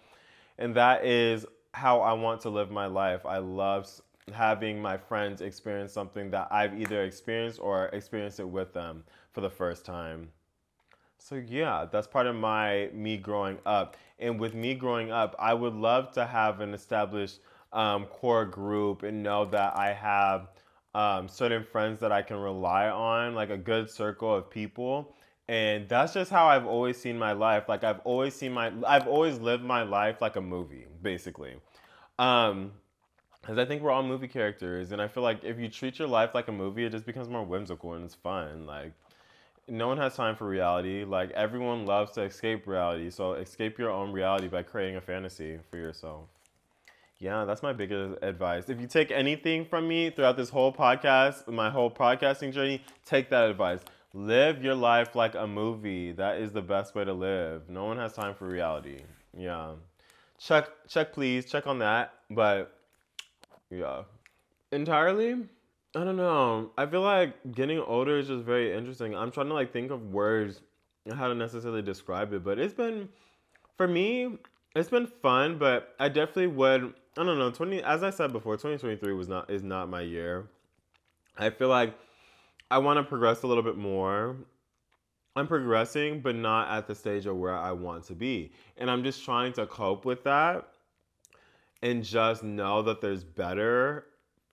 and 0.58 0.76
that 0.76 1.06
is 1.06 1.46
how 1.76 2.00
I 2.00 2.14
want 2.14 2.40
to 2.42 2.50
live 2.50 2.72
my 2.72 2.86
life. 2.86 3.26
I 3.26 3.40
love 3.40 3.90
having 4.34 4.82
my 4.82 4.96
friends 4.96 5.42
experience 5.42 5.92
something 5.92 6.32
that 6.32 6.48
I've 6.50 6.80
either 6.80 7.04
experienced 7.04 7.60
or 7.60 7.88
experienced 7.88 8.40
it 8.40 8.48
with 8.48 8.74
them 8.74 9.04
for 9.34 9.42
the 9.42 9.50
first 9.50 9.84
time. 9.86 10.30
So 11.18 11.36
yeah, 11.36 11.86
that's 11.92 12.08
part 12.08 12.28
of 12.28 12.36
my 12.36 12.90
me 12.94 13.18
growing 13.18 13.58
up. 13.66 13.98
And 14.20 14.40
with 14.40 14.54
me 14.54 14.74
growing 14.74 15.12
up, 15.12 15.36
I 15.38 15.54
would 15.54 15.74
love 15.74 16.14
to 16.14 16.26
have 16.26 16.62
an 16.62 16.74
established 16.74 17.42
um, 17.74 18.06
core 18.06 18.46
group 18.46 19.04
and 19.04 19.22
know 19.22 19.44
that 19.44 19.78
I 19.78 19.92
have 19.92 20.48
um, 20.94 21.28
certain 21.28 21.66
friends 21.66 22.00
that 22.00 22.12
I 22.14 22.22
can 22.22 22.38
rely 22.38 22.88
on, 22.88 23.36
like 23.36 23.50
a 23.50 23.58
good 23.58 23.90
circle 23.90 24.34
of 24.34 24.50
people. 24.50 25.14
And 25.48 25.88
that's 25.88 26.14
just 26.14 26.32
how 26.32 26.48
I've 26.48 26.66
always 26.66 26.98
seen 26.98 27.20
my 27.20 27.34
life. 27.34 27.70
Like 27.70 27.84
I've 27.84 28.00
always 28.04 28.34
seen 28.34 28.52
my, 28.52 28.72
I've 28.88 29.08
always 29.08 29.40
lived 29.40 29.64
my 29.64 29.84
life 29.84 30.22
like 30.22 30.36
a 30.36 30.42
movie, 30.42 30.88
basically. 31.02 31.56
Um, 32.18 32.72
because 33.42 33.60
I 33.60 33.66
think 33.66 33.84
we're 33.84 33.92
all 33.92 34.02
movie 34.02 34.28
characters, 34.28 34.92
and 34.92 35.00
I 35.00 35.08
feel 35.08 35.22
like 35.22 35.44
if 35.44 35.60
you 35.60 35.70
treat 35.70 36.00
your 36.00 36.08
life 36.08 36.34
like 36.34 36.48
a 36.48 36.52
movie, 36.52 36.84
it 36.84 36.92
just 36.92 37.06
becomes 37.06 37.30
more 37.30 37.44
whimsical 37.44 37.94
and 37.94 38.04
it's 38.04 38.16
fun. 38.16 38.66
Like 38.66 38.94
no 39.68 39.88
one 39.88 39.98
has 39.98 40.16
time 40.16 40.36
for 40.36 40.48
reality. 40.48 41.04
Like 41.04 41.32
everyone 41.32 41.86
loves 41.86 42.12
to 42.14 42.24
escape 42.24 42.66
reality. 42.66 43.12
So 43.12 43.34
escape 43.34 43.78
your 43.78 43.92
own 43.92 44.12
reality 44.12 44.48
by 44.48 44.64
creating 44.64 44.96
a 44.96 45.02
fantasy 45.02 45.60
for 45.70 45.78
yourself. 45.78 46.24
Yeah, 47.18 47.46
that's 47.46 47.64
my 47.64 47.72
biggest 47.72 48.22
advice. 48.24 48.68
If 48.68 48.82
you 48.82 48.88
take 48.88 49.10
anything 49.10 49.66
from 49.66 49.88
me 49.88 50.10
throughout 50.10 50.38
this 50.38 50.50
whole 50.50 50.74
podcast, 50.74 51.48
my 51.48 51.70
whole 51.70 51.90
podcasting 51.90 52.52
journey, 52.52 52.82
take 53.06 53.30
that 53.30 53.50
advice. 53.50 53.80
Live 54.16 54.64
your 54.64 54.76
life 54.76 55.14
like 55.14 55.36
a 55.36 55.46
movie. 55.46 56.14
That 56.14 56.38
is 56.38 56.54
the 56.54 56.62
best 56.62 56.96
way 56.96 57.04
to 57.04 57.12
live. 57.12 57.70
No 57.70 57.84
one 57.84 57.98
has 57.98 58.14
time 58.14 58.34
for 58.34 58.48
reality. 58.48 59.02
Yeah. 59.38 59.74
Check 60.40 60.70
check 60.88 61.12
please, 61.12 61.44
check 61.46 61.68
on 61.68 61.80
that. 61.80 62.14
But 62.32 62.80
yeah. 63.70 64.04
Entirely 64.72 65.34
I 65.94 66.06
don't 66.06 66.16
know. 66.16 66.72
I 66.78 66.86
feel 66.86 67.02
like 67.02 67.36
getting 67.52 67.80
older 67.80 68.18
is 68.18 68.30
just 68.30 68.46
very 68.46 68.74
interesting. 68.74 69.14
I'm 69.14 69.32
trying 69.32 69.48
to 69.48 69.54
like 69.54 69.74
think 69.74 69.92
of 69.92 70.14
words 70.14 70.62
how 71.14 71.28
to 71.28 71.36
necessarily 71.36 71.82
describe 71.82 72.32
it, 72.32 72.42
but 72.42 72.58
it's 72.58 72.74
been 72.74 73.10
for 73.76 73.86
me, 73.86 74.38
it's 74.78 74.90
been 74.90 75.08
fun, 75.08 75.58
but 75.58 75.94
I 76.00 76.08
definitely 76.08 76.48
would 76.48 76.94
I 77.18 77.24
don't 77.26 77.38
know, 77.38 77.52
20 77.52 77.84
as 77.84 78.02
I 78.02 78.12
said 78.12 78.32
before, 78.32 78.54
2023 78.56 79.12
was 79.12 79.28
not 79.28 79.50
is 79.50 79.62
not 79.62 79.90
my 79.90 80.00
year. 80.00 80.48
I 81.38 81.50
feel 81.50 81.68
like 81.68 81.94
I 82.72 82.80
want 82.80 82.98
to 82.98 83.04
progress 83.04 83.44
a 83.44 83.48
little 83.48 83.64
bit 83.64 83.78
more. 83.78 84.36
I'm 85.36 85.48
progressing, 85.48 86.22
but 86.22 86.36
not 86.36 86.70
at 86.70 86.88
the 86.88 86.96
stage 86.96 87.26
of 87.26 87.36
where 87.38 87.56
I 87.56 87.72
want 87.72 88.06
to 88.06 88.14
be. 88.16 88.52
And 88.78 88.90
I'm 88.90 89.04
just 89.04 89.24
trying 89.24 89.54
to 89.54 89.66
cope 89.66 90.06
with 90.06 90.24
that 90.24 90.68
and 91.82 92.04
just 92.04 92.44
know 92.44 92.82
that 92.84 93.02
there's 93.02 93.24
better 93.24 94.06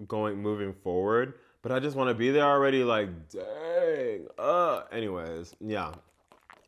going 0.08 0.42
moving 0.42 0.72
forward 0.72 1.34
but 1.62 1.70
I 1.70 1.78
just 1.78 1.96
want 1.96 2.10
to 2.10 2.14
be 2.14 2.30
there 2.30 2.44
already. 2.44 2.84
Like, 2.84 3.28
dang. 3.28 4.26
Uh. 4.36 4.82
Anyways, 4.90 5.54
yeah, 5.60 5.92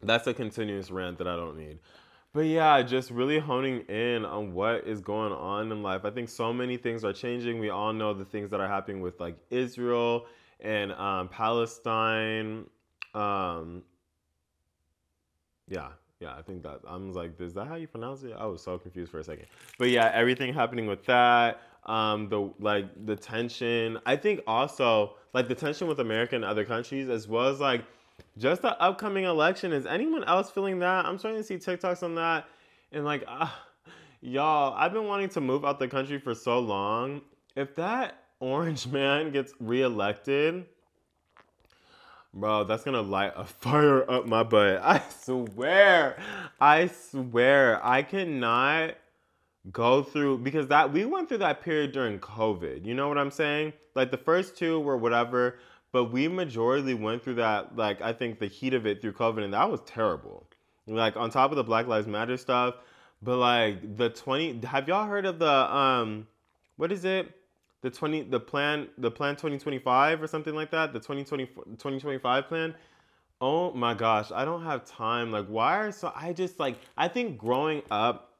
that's 0.02 0.26
a 0.28 0.34
continuous 0.34 0.90
rant 0.90 1.18
that 1.18 1.26
I 1.26 1.36
don't 1.36 1.58
need. 1.58 1.80
But 2.32 2.46
yeah, 2.46 2.80
just 2.82 3.10
really 3.10 3.38
honing 3.38 3.80
in 3.82 4.24
on 4.24 4.54
what 4.54 4.86
is 4.86 5.00
going 5.00 5.32
on 5.32 5.70
in 5.70 5.82
life. 5.82 6.04
I 6.04 6.10
think 6.10 6.28
so 6.28 6.52
many 6.52 6.76
things 6.76 7.04
are 7.04 7.12
changing. 7.12 7.58
We 7.60 7.70
all 7.70 7.92
know 7.92 8.12
the 8.12 8.24
things 8.24 8.50
that 8.50 8.60
are 8.60 8.68
happening 8.68 9.00
with 9.02 9.20
like 9.20 9.36
Israel 9.50 10.26
and 10.64 10.92
um, 10.92 11.28
Palestine. 11.28 12.64
Um, 13.14 13.82
yeah, 15.68 15.88
yeah, 16.20 16.34
I 16.34 16.42
think 16.42 16.62
that 16.62 16.80
I 16.88 16.96
was 16.96 17.14
like, 17.14 17.40
is 17.40 17.54
that 17.54 17.66
how 17.68 17.76
you 17.76 17.86
pronounce 17.86 18.22
it? 18.22 18.34
I 18.36 18.46
was 18.46 18.62
so 18.62 18.78
confused 18.78 19.10
for 19.10 19.18
a 19.18 19.24
second. 19.24 19.46
But 19.78 19.90
yeah, 19.90 20.10
everything 20.12 20.52
happening 20.52 20.86
with 20.86 21.04
that, 21.06 21.60
um, 21.84 22.28
the 22.28 22.50
like 22.58 22.86
the 23.06 23.14
tension. 23.14 23.98
I 24.06 24.16
think 24.16 24.40
also 24.46 25.14
like 25.32 25.48
the 25.48 25.54
tension 25.54 25.86
with 25.86 26.00
America 26.00 26.34
and 26.34 26.44
other 26.44 26.64
countries, 26.64 27.08
as 27.08 27.28
well 27.28 27.46
as 27.48 27.60
like 27.60 27.84
just 28.38 28.62
the 28.62 28.80
upcoming 28.80 29.24
election. 29.24 29.72
Is 29.72 29.86
anyone 29.86 30.24
else 30.24 30.50
feeling 30.50 30.78
that? 30.80 31.04
I'm 31.04 31.18
starting 31.18 31.40
to 31.40 31.44
see 31.44 31.56
TikToks 31.56 32.02
on 32.02 32.14
that, 32.16 32.48
and 32.90 33.04
like, 33.04 33.24
uh, 33.28 33.50
y'all, 34.20 34.74
I've 34.76 34.92
been 34.92 35.06
wanting 35.06 35.28
to 35.30 35.40
move 35.40 35.64
out 35.64 35.78
the 35.78 35.88
country 35.88 36.18
for 36.18 36.34
so 36.34 36.58
long. 36.58 37.20
If 37.54 37.76
that 37.76 38.23
orange 38.44 38.86
man 38.98 39.32
gets 39.32 39.52
reelected, 39.58 40.66
Bro, 42.36 42.64
that's 42.64 42.82
gonna 42.82 43.00
light 43.00 43.32
a 43.36 43.44
fire 43.62 44.10
up 44.10 44.26
my 44.26 44.42
butt. 44.42 44.80
I 44.82 45.00
swear. 45.20 46.16
I 46.60 46.88
swear. 46.88 47.84
I 47.84 48.02
cannot 48.02 48.96
go 49.70 50.02
through 50.02 50.38
because 50.38 50.66
that 50.66 50.92
we 50.92 51.04
went 51.04 51.28
through 51.28 51.38
that 51.38 51.62
period 51.62 51.92
during 51.92 52.18
COVID. 52.18 52.84
You 52.84 52.94
know 52.94 53.08
what 53.08 53.18
I'm 53.18 53.30
saying? 53.30 53.72
Like 53.94 54.10
the 54.10 54.18
first 54.18 54.56
two 54.56 54.80
were 54.80 54.96
whatever, 54.96 55.58
but 55.92 56.06
we 56.06 56.26
majorly 56.26 57.00
went 57.00 57.22
through 57.22 57.36
that, 57.36 57.76
like 57.76 58.02
I 58.02 58.12
think 58.12 58.40
the 58.40 58.48
heat 58.48 58.74
of 58.74 58.84
it 58.84 59.00
through 59.00 59.12
COVID, 59.12 59.44
and 59.44 59.54
that 59.54 59.70
was 59.70 59.80
terrible. 59.86 60.48
Like 60.88 61.16
on 61.16 61.30
top 61.30 61.52
of 61.52 61.56
the 61.56 61.64
Black 61.64 61.86
Lives 61.86 62.08
Matter 62.08 62.36
stuff, 62.36 62.74
but 63.22 63.36
like 63.36 63.96
the 63.96 64.10
20 64.10 64.66
have 64.66 64.88
y'all 64.88 65.06
heard 65.06 65.24
of 65.24 65.38
the 65.38 65.74
um 65.74 66.26
what 66.76 66.90
is 66.90 67.04
it? 67.04 67.32
The 67.84 67.90
20 67.90 68.22
the 68.22 68.40
plan 68.40 68.88
the 68.96 69.10
plan 69.10 69.34
2025 69.34 70.22
or 70.22 70.26
something 70.26 70.54
like 70.54 70.70
that 70.70 70.94
the 70.94 70.98
2020 70.98 71.44
2025 71.76 72.48
plan. 72.48 72.74
Oh 73.42 73.72
my 73.74 73.92
gosh 73.92 74.32
i 74.32 74.44
don't 74.44 74.64
have 74.64 74.86
time. 74.86 75.30
Like 75.30 75.46
why 75.46 75.76
are 75.76 75.92
so 75.92 76.10
i 76.16 76.32
just 76.32 76.58
like 76.58 76.78
i 76.96 77.08
think 77.08 77.36
growing 77.36 77.82
up 77.90 78.30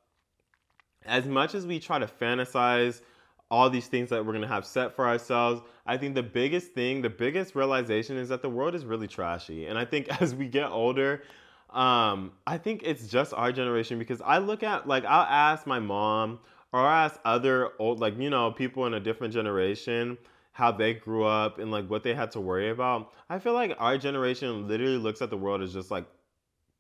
as 1.05 1.27
much 1.27 1.55
as 1.55 1.67
we 1.67 1.79
try 1.79 1.99
to 1.99 2.07
fantasize 2.07 3.03
all 3.51 3.69
these 3.69 3.87
things 3.87 4.09
that 4.09 4.25
we're 4.25 4.33
to 4.39 4.47
have 4.47 4.65
set 4.65 4.97
for 4.97 5.07
ourselves 5.07 5.61
i 5.85 5.99
think 5.99 6.15
the 6.15 6.23
biggest 6.23 6.73
thing 6.73 7.03
the 7.03 7.11
biggest 7.11 7.55
realization 7.55 8.17
is 8.17 8.31
that 8.31 8.41
the 8.41 8.49
world 8.49 8.75
is 8.75 8.87
really 8.87 9.07
trashy. 9.07 9.67
And 9.67 9.79
i 9.79 9.85
think 9.85 10.09
as 10.23 10.35
we 10.35 10.49
get 10.49 10.71
older 10.71 11.23
um, 11.69 12.33
i 12.47 12.57
think 12.57 12.83
it's 12.83 13.07
just 13.07 13.35
our 13.35 13.53
generation 13.53 13.99
because 13.99 14.23
i 14.23 14.39
look 14.39 14.63
at 14.63 14.89
like 14.89 15.05
i'll 15.05 15.27
ask 15.29 15.67
my 15.67 15.79
mom 15.79 16.39
or 16.75 16.87
ask 16.87 17.19
other 17.25 17.71
old 17.79 18.01
like 18.01 18.19
you 18.19 18.29
know 18.29 18.51
people 18.51 18.85
in 18.87 18.95
a 18.95 19.01
different 19.01 19.33
generation 19.33 20.19
how 20.53 20.73
they 20.73 20.93
grew 20.93 21.25
up 21.25 21.59
and 21.59 21.71
like 21.71 21.89
what 21.89 22.03
they 22.03 22.13
had 22.13 22.31
to 22.33 22.41
worry 22.41 22.71
about 22.71 23.13
i 23.31 23.39
feel 23.39 23.55
like 23.55 23.75
our 23.79 23.97
generation 23.97 24.67
literally 24.69 24.99
looks 24.99 25.23
at 25.23 25.31
the 25.31 25.37
world 25.37 25.63
as 25.63 25.73
just 25.73 25.91
like 25.91 26.05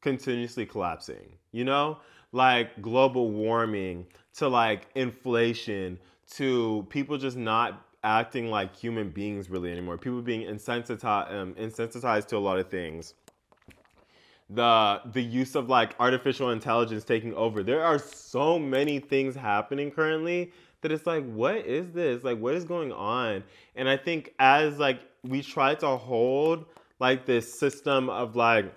continuously 0.02 0.66
collapsing 0.66 1.38
you 1.52 1.64
know? 1.64 1.98
Like 2.32 2.82
global 2.82 3.30
warming 3.30 4.06
to 4.38 4.48
like 4.48 4.88
inflation 4.96 6.00
to 6.32 6.84
people 6.90 7.16
just 7.16 7.36
not 7.36 7.86
acting 8.02 8.50
like 8.50 8.74
human 8.74 9.10
beings 9.10 9.48
really 9.48 9.70
anymore 9.70 9.96
people 9.96 10.20
being 10.20 10.42
insensitized 10.42 11.32
um, 11.32 11.54
insensitized 11.54 12.26
to 12.26 12.36
a 12.36 12.38
lot 12.38 12.58
of 12.58 12.68
things 12.68 13.14
the 14.50 15.00
the 15.12 15.22
use 15.22 15.54
of 15.54 15.68
like 15.68 15.94
artificial 15.98 16.50
intelligence 16.50 17.04
taking 17.04 17.34
over. 17.34 17.62
There 17.62 17.84
are 17.84 17.98
so 17.98 18.58
many 18.58 18.98
things 18.98 19.34
happening 19.34 19.90
currently 19.90 20.52
that 20.82 20.92
it's 20.92 21.06
like 21.06 21.24
what 21.32 21.56
is 21.56 21.90
this? 21.92 22.24
Like 22.24 22.38
what 22.38 22.54
is 22.54 22.64
going 22.64 22.92
on? 22.92 23.42
And 23.74 23.88
I 23.88 23.96
think 23.96 24.34
as 24.38 24.78
like 24.78 25.00
we 25.22 25.42
try 25.42 25.74
to 25.76 25.96
hold 25.96 26.66
like 27.00 27.26
this 27.26 27.58
system 27.58 28.10
of 28.10 28.36
like 28.36 28.72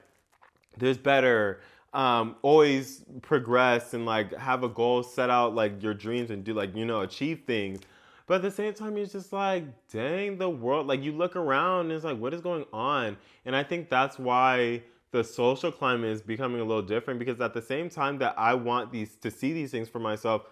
there's 0.77 0.97
better 0.97 1.59
um, 1.93 2.35
always 2.41 3.03
progress 3.21 3.93
and 3.93 4.05
like 4.05 4.33
have 4.35 4.63
a 4.63 4.69
goal, 4.69 5.03
set 5.03 5.29
out 5.29 5.55
like 5.55 5.81
your 5.81 5.93
dreams 5.93 6.29
and 6.31 6.43
do 6.43 6.53
like 6.53 6.75
you 6.75 6.85
know 6.85 7.01
achieve 7.01 7.41
things. 7.45 7.81
But 8.27 8.35
at 8.35 8.41
the 8.41 8.51
same 8.51 8.73
time, 8.73 8.97
it's 8.97 9.13
just 9.13 9.31
like, 9.31 9.63
dang, 9.91 10.37
the 10.37 10.49
world. 10.49 10.85
Like 10.87 11.01
you 11.01 11.13
look 11.13 11.35
around, 11.35 11.85
and 11.85 11.93
it's 11.93 12.03
like, 12.03 12.17
what 12.17 12.33
is 12.33 12.41
going 12.41 12.65
on? 12.73 13.17
And 13.45 13.55
I 13.55 13.63
think 13.63 13.89
that's 13.89 14.19
why 14.19 14.83
the 15.11 15.23
social 15.23 15.71
climate 15.71 16.11
is 16.11 16.21
becoming 16.21 16.59
a 16.59 16.63
little 16.63 16.81
different 16.81 17.19
because 17.19 17.39
at 17.39 17.53
the 17.53 17.61
same 17.61 17.89
time 17.89 18.17
that 18.19 18.35
I 18.37 18.53
want 18.53 18.91
these 18.91 19.15
to 19.17 19.31
see 19.31 19.53
these 19.53 19.71
things 19.71 19.87
for 19.87 19.99
myself, 19.99 20.43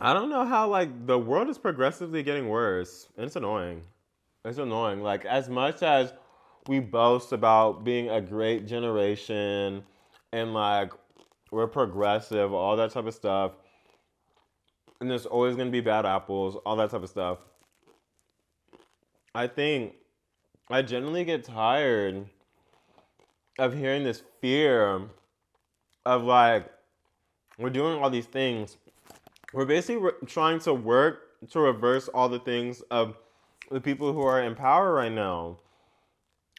I 0.00 0.12
don't 0.12 0.30
know 0.30 0.44
how 0.44 0.68
like 0.68 1.06
the 1.06 1.18
world 1.18 1.48
is 1.48 1.58
progressively 1.58 2.22
getting 2.22 2.48
worse. 2.48 3.08
And 3.16 3.26
it's 3.26 3.36
annoying. 3.36 3.82
It's 4.44 4.58
annoying. 4.58 5.02
Like 5.02 5.24
as 5.24 5.48
much 5.48 5.82
as 5.82 6.12
we 6.68 6.80
boast 6.80 7.32
about 7.32 7.84
being 7.84 8.10
a 8.10 8.20
great 8.20 8.66
generation 8.66 9.82
and 10.32 10.54
like 10.54 10.92
we're 11.50 11.66
progressive, 11.66 12.52
all 12.52 12.76
that 12.76 12.90
type 12.90 13.06
of 13.06 13.14
stuff. 13.14 13.52
And 15.00 15.10
there's 15.10 15.26
always 15.26 15.56
gonna 15.56 15.70
be 15.70 15.80
bad 15.80 16.06
apples, 16.06 16.56
all 16.64 16.76
that 16.76 16.90
type 16.90 17.02
of 17.02 17.08
stuff. 17.08 17.38
I 19.34 19.46
think 19.46 19.94
I 20.70 20.82
generally 20.82 21.24
get 21.24 21.44
tired 21.44 22.28
of 23.58 23.74
hearing 23.74 24.04
this 24.04 24.22
fear 24.40 25.08
of 26.04 26.22
like 26.22 26.70
we're 27.58 27.70
doing 27.70 28.02
all 28.02 28.10
these 28.10 28.26
things. 28.26 28.76
We're 29.52 29.64
basically 29.64 30.02
re- 30.02 30.12
trying 30.26 30.60
to 30.60 30.74
work 30.74 31.22
to 31.50 31.60
reverse 31.60 32.08
all 32.08 32.28
the 32.28 32.38
things 32.38 32.82
of 32.90 33.16
the 33.70 33.80
people 33.80 34.12
who 34.12 34.22
are 34.22 34.42
in 34.42 34.54
power 34.54 34.92
right 34.92 35.12
now. 35.12 35.58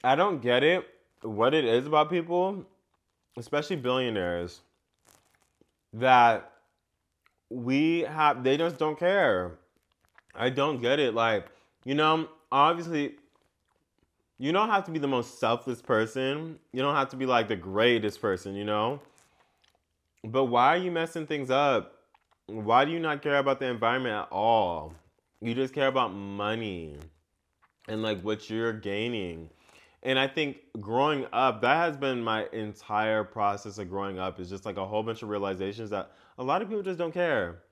I 0.04 0.16
don't 0.16 0.42
get 0.42 0.64
it 0.64 0.88
what 1.22 1.54
it 1.54 1.66
is 1.66 1.88
about 1.88 2.10
people, 2.10 2.66
especially 3.38 3.76
billionaires, 3.76 4.62
that 5.94 6.52
we 7.50 8.02
have 8.02 8.44
they 8.44 8.58
just 8.58 8.78
don't 8.78 8.98
care. 8.98 9.58
I 10.36 10.50
don't 10.50 10.82
get 10.82 11.00
it. 11.00 11.14
Like, 11.14 11.48
you 11.84 11.96
know, 11.96 12.28
obviously 12.52 13.16
you 14.40 14.52
don't 14.52 14.70
have 14.70 14.84
to 14.86 14.92
be 14.92 15.00
the 15.00 15.08
most 15.08 15.40
selfless 15.40 15.82
person. 15.82 16.60
You 16.72 16.82
don't 16.82 16.96
have 16.96 17.10
to 17.10 17.16
be 17.16 17.26
like 17.26 17.48
the 17.48 17.56
greatest 17.56 18.22
person, 18.22 18.56
you 18.56 18.66
know? 18.66 19.00
But 20.24 20.46
why 20.46 20.76
are 20.76 20.78
you 20.78 20.92
messing 20.92 21.26
things 21.26 21.50
up? 21.50 21.94
Why 22.48 22.86
do 22.86 22.92
you 22.92 23.00
not 23.00 23.22
care 23.22 23.38
about 23.38 23.60
the 23.60 23.66
environment 23.66 24.16
at 24.16 24.32
all? 24.32 24.94
You 25.42 25.54
just 25.54 25.74
care 25.74 25.88
about 25.88 26.14
money 26.14 26.98
and 27.88 28.02
like 28.02 28.22
what 28.22 28.50
you're 28.50 28.74
gaining. 28.74 29.50
And 30.04 30.20
I 30.20 30.28
think 30.28 30.58
growing 30.80 31.26
up, 31.34 31.62
that 31.62 31.76
has 31.76 31.98
been 31.98 32.24
my 32.24 32.48
entire 32.54 33.24
process 33.24 33.78
of 33.78 33.90
growing 33.90 34.20
up 34.20 34.40
is 34.40 34.50
just 34.50 34.66
like 34.66 34.78
a 34.78 34.86
whole 34.86 35.04
bunch 35.04 35.24
of 35.24 35.30
realizations 35.30 35.90
that 35.90 36.12
a 36.38 36.44
lot 36.44 36.62
of 36.62 36.70
people 36.70 36.84
just 36.84 37.00
don't 37.00 37.14
care. 37.14 37.64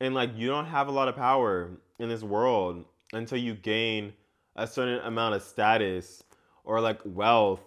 And 0.00 0.14
like 0.14 0.30
you 0.34 0.48
don't 0.48 0.66
have 0.66 0.88
a 0.88 0.90
lot 0.90 1.08
of 1.08 1.16
power 1.16 1.70
in 1.98 2.08
this 2.08 2.22
world 2.22 2.84
until 3.12 3.38
you 3.38 3.54
gain 3.54 4.12
a 4.56 4.66
certain 4.66 5.00
amount 5.00 5.34
of 5.34 5.42
status 5.42 6.22
or 6.64 6.80
like 6.80 7.00
wealth 7.04 7.60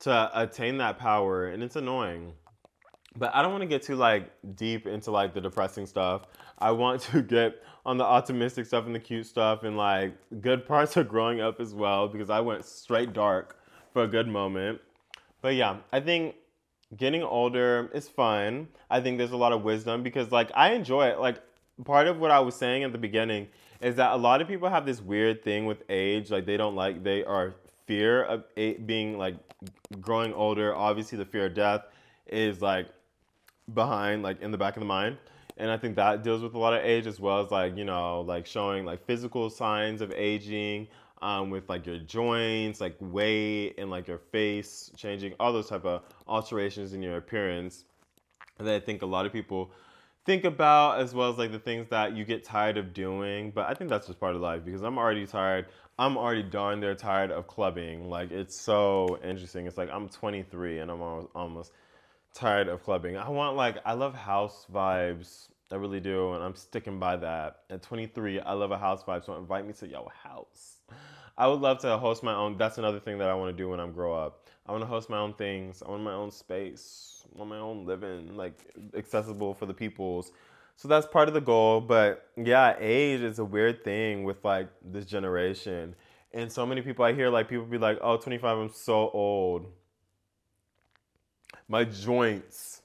to 0.00 0.30
attain 0.34 0.78
that 0.78 0.98
power 0.98 1.48
and 1.48 1.62
it's 1.62 1.76
annoying. 1.76 2.32
But 3.18 3.34
i 3.34 3.40
don't 3.40 3.50
want 3.50 3.62
to 3.62 3.68
get 3.68 3.82
too 3.82 3.96
like 3.96 4.30
deep 4.56 4.86
into 4.86 5.10
like 5.10 5.34
the 5.34 5.40
depressing 5.40 5.86
stuff. 5.86 6.22
I 6.58 6.70
want 6.70 7.02
to 7.02 7.22
get 7.36 7.62
on 7.84 7.98
the 7.98 8.04
optimistic 8.04 8.66
stuff 8.66 8.86
and 8.86 8.94
the 8.94 9.00
cute 9.00 9.26
stuff 9.26 9.62
and 9.62 9.76
like 9.76 10.14
good 10.40 10.66
parts 10.66 10.96
of 10.96 11.08
growing 11.08 11.40
up 11.40 11.60
as 11.60 11.72
well 11.72 12.08
because 12.08 12.30
i 12.30 12.40
went 12.40 12.64
straight 12.64 13.12
dark 13.12 13.58
for 13.92 14.02
a 14.02 14.08
good 14.08 14.28
moment. 14.28 14.80
But 15.40 15.54
yeah 15.54 15.78
i 15.92 16.00
think 16.00 16.34
getting 16.96 17.22
older 17.22 17.90
is 17.94 18.08
fun. 18.08 18.68
I 18.90 19.00
think 19.00 19.18
there's 19.18 19.32
a 19.32 19.36
lot 19.36 19.52
of 19.52 19.62
wisdom 19.62 20.02
because 20.02 20.30
like 20.30 20.50
i 20.54 20.72
enjoy 20.72 21.06
it. 21.08 21.20
Like 21.20 21.40
part 21.84 22.06
of 22.06 22.18
what 22.18 22.30
i 22.30 22.40
was 22.40 22.54
saying 22.54 22.84
at 22.84 22.92
the 22.92 22.98
beginning 22.98 23.48
is 23.80 23.96
that 23.96 24.12
a 24.12 24.16
lot 24.16 24.40
of 24.40 24.48
people 24.48 24.68
have 24.68 24.86
this 24.86 25.00
weird 25.00 25.42
thing 25.42 25.66
with 25.66 25.82
age 25.88 26.30
like 26.30 26.46
they 26.46 26.56
don't 26.56 26.74
like 26.74 27.02
they 27.02 27.24
are 27.24 27.54
fear 27.86 28.22
of 28.24 28.44
being 28.86 29.16
like 29.18 29.36
growing 30.00 30.32
older 30.34 30.74
obviously 30.74 31.16
the 31.16 31.24
fear 31.24 31.46
of 31.46 31.54
death 31.54 31.82
is 32.26 32.60
like 32.60 32.88
behind 33.74 34.22
like 34.22 34.40
in 34.42 34.50
the 34.50 34.58
back 34.58 34.76
of 34.76 34.80
the 34.80 34.86
mind. 34.86 35.16
And 35.58 35.70
i 35.70 35.78
think 35.78 35.96
that 35.96 36.22
deals 36.22 36.42
with 36.42 36.54
a 36.54 36.58
lot 36.58 36.74
of 36.74 36.84
age 36.84 37.06
as 37.06 37.18
well 37.18 37.40
as 37.40 37.50
like 37.50 37.76
you 37.76 37.84
know 37.84 38.20
like 38.20 38.46
showing 38.46 38.84
like 38.84 39.04
physical 39.06 39.48
signs 39.48 40.00
of 40.02 40.12
aging 40.12 40.86
um, 41.22 41.48
with 41.48 41.68
like 41.70 41.86
your 41.86 41.96
joints 41.98 42.78
like 42.78 42.94
weight 43.00 43.74
and 43.78 43.90
like 43.90 44.06
your 44.06 44.18
face 44.18 44.90
changing 44.96 45.32
all 45.40 45.52
those 45.54 45.68
type 45.68 45.86
of 45.86 46.02
alterations 46.28 46.92
in 46.92 47.00
your 47.00 47.16
appearance 47.16 47.84
and 48.58 48.68
i 48.68 48.78
think 48.78 49.00
a 49.00 49.06
lot 49.06 49.24
of 49.24 49.32
people 49.32 49.70
think 50.26 50.44
about 50.44 51.00
as 51.00 51.14
well 51.14 51.30
as 51.30 51.38
like 51.38 51.52
the 51.52 51.58
things 51.58 51.88
that 51.88 52.14
you 52.16 52.24
get 52.24 52.44
tired 52.44 52.76
of 52.76 52.92
doing. 52.92 53.52
But 53.52 53.70
I 53.70 53.74
think 53.74 53.88
that's 53.88 54.08
just 54.08 54.20
part 54.20 54.34
of 54.34 54.42
life 54.42 54.64
because 54.64 54.82
I'm 54.82 54.98
already 54.98 55.26
tired. 55.26 55.66
I'm 55.98 56.18
already 56.18 56.42
darn 56.42 56.80
near 56.80 56.94
tired 56.94 57.30
of 57.30 57.46
clubbing. 57.46 58.10
Like 58.10 58.32
it's 58.32 58.60
so 58.60 59.18
interesting. 59.24 59.66
It's 59.66 59.78
like 59.78 59.88
I'm 59.90 60.08
23 60.08 60.80
and 60.80 60.90
I'm 60.90 61.00
almost, 61.00 61.28
almost 61.34 61.72
tired 62.34 62.68
of 62.68 62.82
clubbing. 62.82 63.16
I 63.16 63.30
want 63.30 63.56
like 63.56 63.78
I 63.86 63.94
love 63.94 64.14
house 64.14 64.66
vibes. 64.72 65.48
I 65.72 65.76
really 65.76 65.98
do, 65.98 66.32
and 66.34 66.44
I'm 66.44 66.54
sticking 66.54 67.00
by 67.00 67.16
that. 67.16 67.62
At 67.70 67.82
23, 67.82 68.38
I 68.38 68.52
love 68.52 68.70
a 68.70 68.78
house 68.78 69.02
vibe, 69.02 69.24
so 69.26 69.34
invite 69.34 69.66
me 69.66 69.72
to 69.74 69.88
your 69.88 70.08
house. 70.22 70.76
I 71.36 71.48
would 71.48 71.60
love 71.60 71.80
to 71.80 71.98
host 71.98 72.22
my 72.22 72.34
own. 72.34 72.56
That's 72.56 72.78
another 72.78 73.00
thing 73.00 73.18
that 73.18 73.28
I 73.28 73.34
want 73.34 73.56
to 73.56 73.62
do 73.62 73.70
when 73.70 73.80
I'm 73.80 73.90
grow 73.90 74.14
up. 74.14 74.45
I 74.66 74.72
want 74.72 74.82
to 74.82 74.86
host 74.86 75.08
my 75.08 75.18
own 75.18 75.34
things. 75.34 75.82
I 75.86 75.90
want 75.90 76.02
my 76.02 76.12
own 76.12 76.30
space. 76.30 77.24
I 77.34 77.38
want 77.38 77.50
my 77.50 77.58
own 77.58 77.86
living, 77.86 78.36
like 78.36 78.58
accessible 78.96 79.54
for 79.54 79.66
the 79.66 79.74
peoples. 79.74 80.32
So 80.76 80.88
that's 80.88 81.06
part 81.06 81.28
of 81.28 81.34
the 81.34 81.40
goal. 81.40 81.80
But 81.80 82.28
yeah, 82.36 82.74
age 82.78 83.20
is 83.20 83.38
a 83.38 83.44
weird 83.44 83.84
thing 83.84 84.24
with 84.24 84.44
like 84.44 84.68
this 84.84 85.06
generation. 85.06 85.94
And 86.32 86.50
so 86.50 86.66
many 86.66 86.82
people 86.82 87.04
I 87.04 87.12
hear 87.12 87.30
like 87.30 87.48
people 87.48 87.64
be 87.64 87.78
like, 87.78 87.98
"Oh, 88.02 88.16
25, 88.16 88.58
I'm 88.58 88.70
so 88.72 89.10
old." 89.10 89.66
My 91.68 91.84
joints. 91.84 92.82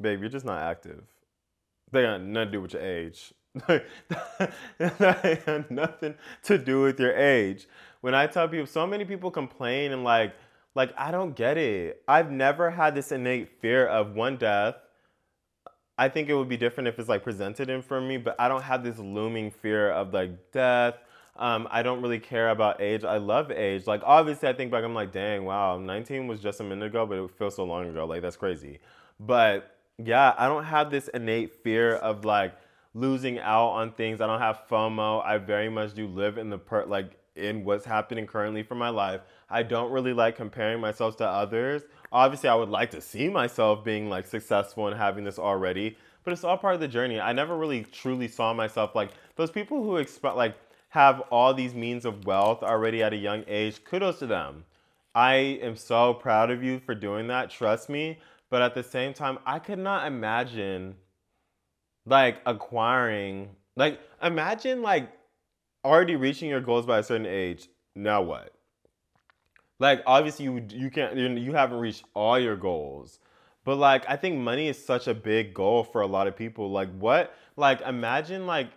Babe, 0.00 0.20
you're 0.20 0.28
just 0.28 0.44
not 0.44 0.58
active. 0.60 1.04
They 1.92 2.02
got 2.02 2.22
nothing 2.22 2.46
to 2.46 2.52
do 2.52 2.60
with 2.62 2.74
your 2.74 2.82
age. 2.82 3.32
nothing 5.70 6.14
to 6.42 6.58
do 6.58 6.82
with 6.82 6.98
your 7.00 7.14
age. 7.16 7.68
When 8.02 8.14
I 8.14 8.26
tell 8.26 8.48
people, 8.48 8.66
so 8.66 8.86
many 8.86 9.04
people 9.04 9.30
complain 9.30 9.92
and 9.92 10.04
like, 10.04 10.34
like 10.74 10.92
I 10.98 11.10
don't 11.10 11.34
get 11.34 11.56
it. 11.56 12.02
I've 12.06 12.30
never 12.30 12.70
had 12.70 12.94
this 12.94 13.12
innate 13.12 13.60
fear 13.60 13.86
of 13.86 14.14
one 14.14 14.36
death. 14.36 14.74
I 15.96 16.08
think 16.08 16.28
it 16.28 16.34
would 16.34 16.48
be 16.48 16.56
different 16.56 16.88
if 16.88 16.98
it's 16.98 17.08
like 17.08 17.22
presented 17.22 17.70
in 17.70 17.80
for 17.80 18.00
me, 18.00 18.16
but 18.16 18.34
I 18.38 18.48
don't 18.48 18.62
have 18.62 18.82
this 18.82 18.98
looming 18.98 19.52
fear 19.52 19.90
of 19.90 20.12
like 20.12 20.50
death. 20.50 20.96
Um, 21.36 21.68
I 21.70 21.82
don't 21.82 22.02
really 22.02 22.18
care 22.18 22.50
about 22.50 22.80
age. 22.80 23.04
I 23.04 23.18
love 23.18 23.52
age. 23.52 23.86
Like 23.86 24.02
obviously, 24.04 24.48
I 24.48 24.52
think 24.52 24.72
back, 24.72 24.82
I'm 24.82 24.94
like, 24.94 25.12
dang, 25.12 25.44
wow, 25.44 25.78
19 25.78 26.26
was 26.26 26.40
just 26.40 26.60
a 26.60 26.64
minute 26.64 26.86
ago, 26.86 27.06
but 27.06 27.18
it 27.18 27.30
feels 27.38 27.54
so 27.54 27.64
long 27.64 27.88
ago. 27.88 28.04
Like 28.04 28.20
that's 28.22 28.36
crazy. 28.36 28.80
But 29.20 29.76
yeah, 30.02 30.34
I 30.36 30.48
don't 30.48 30.64
have 30.64 30.90
this 30.90 31.08
innate 31.14 31.62
fear 31.62 31.94
of 31.94 32.24
like 32.24 32.54
losing 32.94 33.38
out 33.38 33.68
on 33.68 33.92
things. 33.92 34.20
I 34.20 34.26
don't 34.26 34.40
have 34.40 34.62
FOMO. 34.68 35.24
I 35.24 35.38
very 35.38 35.68
much 35.68 35.94
do 35.94 36.08
live 36.08 36.36
in 36.36 36.50
the 36.50 36.58
per 36.58 36.84
like 36.84 37.21
in 37.36 37.64
what's 37.64 37.84
happening 37.84 38.26
currently 38.26 38.62
for 38.62 38.74
my 38.74 38.88
life. 38.88 39.22
I 39.48 39.62
don't 39.62 39.92
really 39.92 40.12
like 40.12 40.36
comparing 40.36 40.80
myself 40.80 41.16
to 41.18 41.26
others. 41.26 41.82
Obviously, 42.10 42.48
I 42.48 42.54
would 42.54 42.68
like 42.68 42.90
to 42.90 43.00
see 43.00 43.28
myself 43.28 43.84
being 43.84 44.08
like 44.08 44.26
successful 44.26 44.88
and 44.88 44.96
having 44.96 45.24
this 45.24 45.38
already, 45.38 45.96
but 46.24 46.32
it's 46.32 46.44
all 46.44 46.58
part 46.58 46.74
of 46.74 46.80
the 46.80 46.88
journey. 46.88 47.20
I 47.20 47.32
never 47.32 47.56
really 47.56 47.84
truly 47.84 48.28
saw 48.28 48.52
myself 48.52 48.94
like 48.94 49.10
those 49.36 49.50
people 49.50 49.82
who 49.82 49.96
expect 49.96 50.36
like 50.36 50.56
have 50.90 51.20
all 51.30 51.54
these 51.54 51.74
means 51.74 52.04
of 52.04 52.26
wealth 52.26 52.62
already 52.62 53.02
at 53.02 53.12
a 53.12 53.16
young 53.16 53.44
age. 53.48 53.82
Kudos 53.84 54.18
to 54.18 54.26
them. 54.26 54.64
I 55.14 55.34
am 55.62 55.76
so 55.76 56.14
proud 56.14 56.50
of 56.50 56.62
you 56.62 56.80
for 56.80 56.94
doing 56.94 57.28
that. 57.28 57.50
Trust 57.50 57.88
me. 57.88 58.18
But 58.50 58.60
at 58.60 58.74
the 58.74 58.82
same 58.82 59.14
time, 59.14 59.38
I 59.46 59.58
could 59.58 59.78
not 59.78 60.06
imagine 60.06 60.96
like 62.04 62.40
acquiring 62.44 63.48
like 63.76 64.00
imagine 64.22 64.82
like 64.82 65.08
already 65.84 66.16
reaching 66.16 66.48
your 66.48 66.60
goals 66.60 66.86
by 66.86 66.98
a 66.98 67.02
certain 67.02 67.26
age. 67.26 67.68
Now 67.94 68.22
what? 68.22 68.52
Like 69.78 70.02
obviously 70.06 70.44
you 70.44 70.64
you 70.70 70.90
can't 70.90 71.16
you 71.16 71.52
haven't 71.52 71.78
reached 71.78 72.04
all 72.14 72.38
your 72.38 72.56
goals. 72.56 73.18
But 73.64 73.76
like 73.76 74.04
I 74.08 74.16
think 74.16 74.38
money 74.38 74.68
is 74.68 74.82
such 74.82 75.08
a 75.08 75.14
big 75.14 75.54
goal 75.54 75.84
for 75.84 76.00
a 76.00 76.06
lot 76.06 76.26
of 76.26 76.36
people. 76.36 76.70
Like 76.70 76.90
what? 76.98 77.34
Like 77.56 77.80
imagine 77.82 78.46
like 78.46 78.68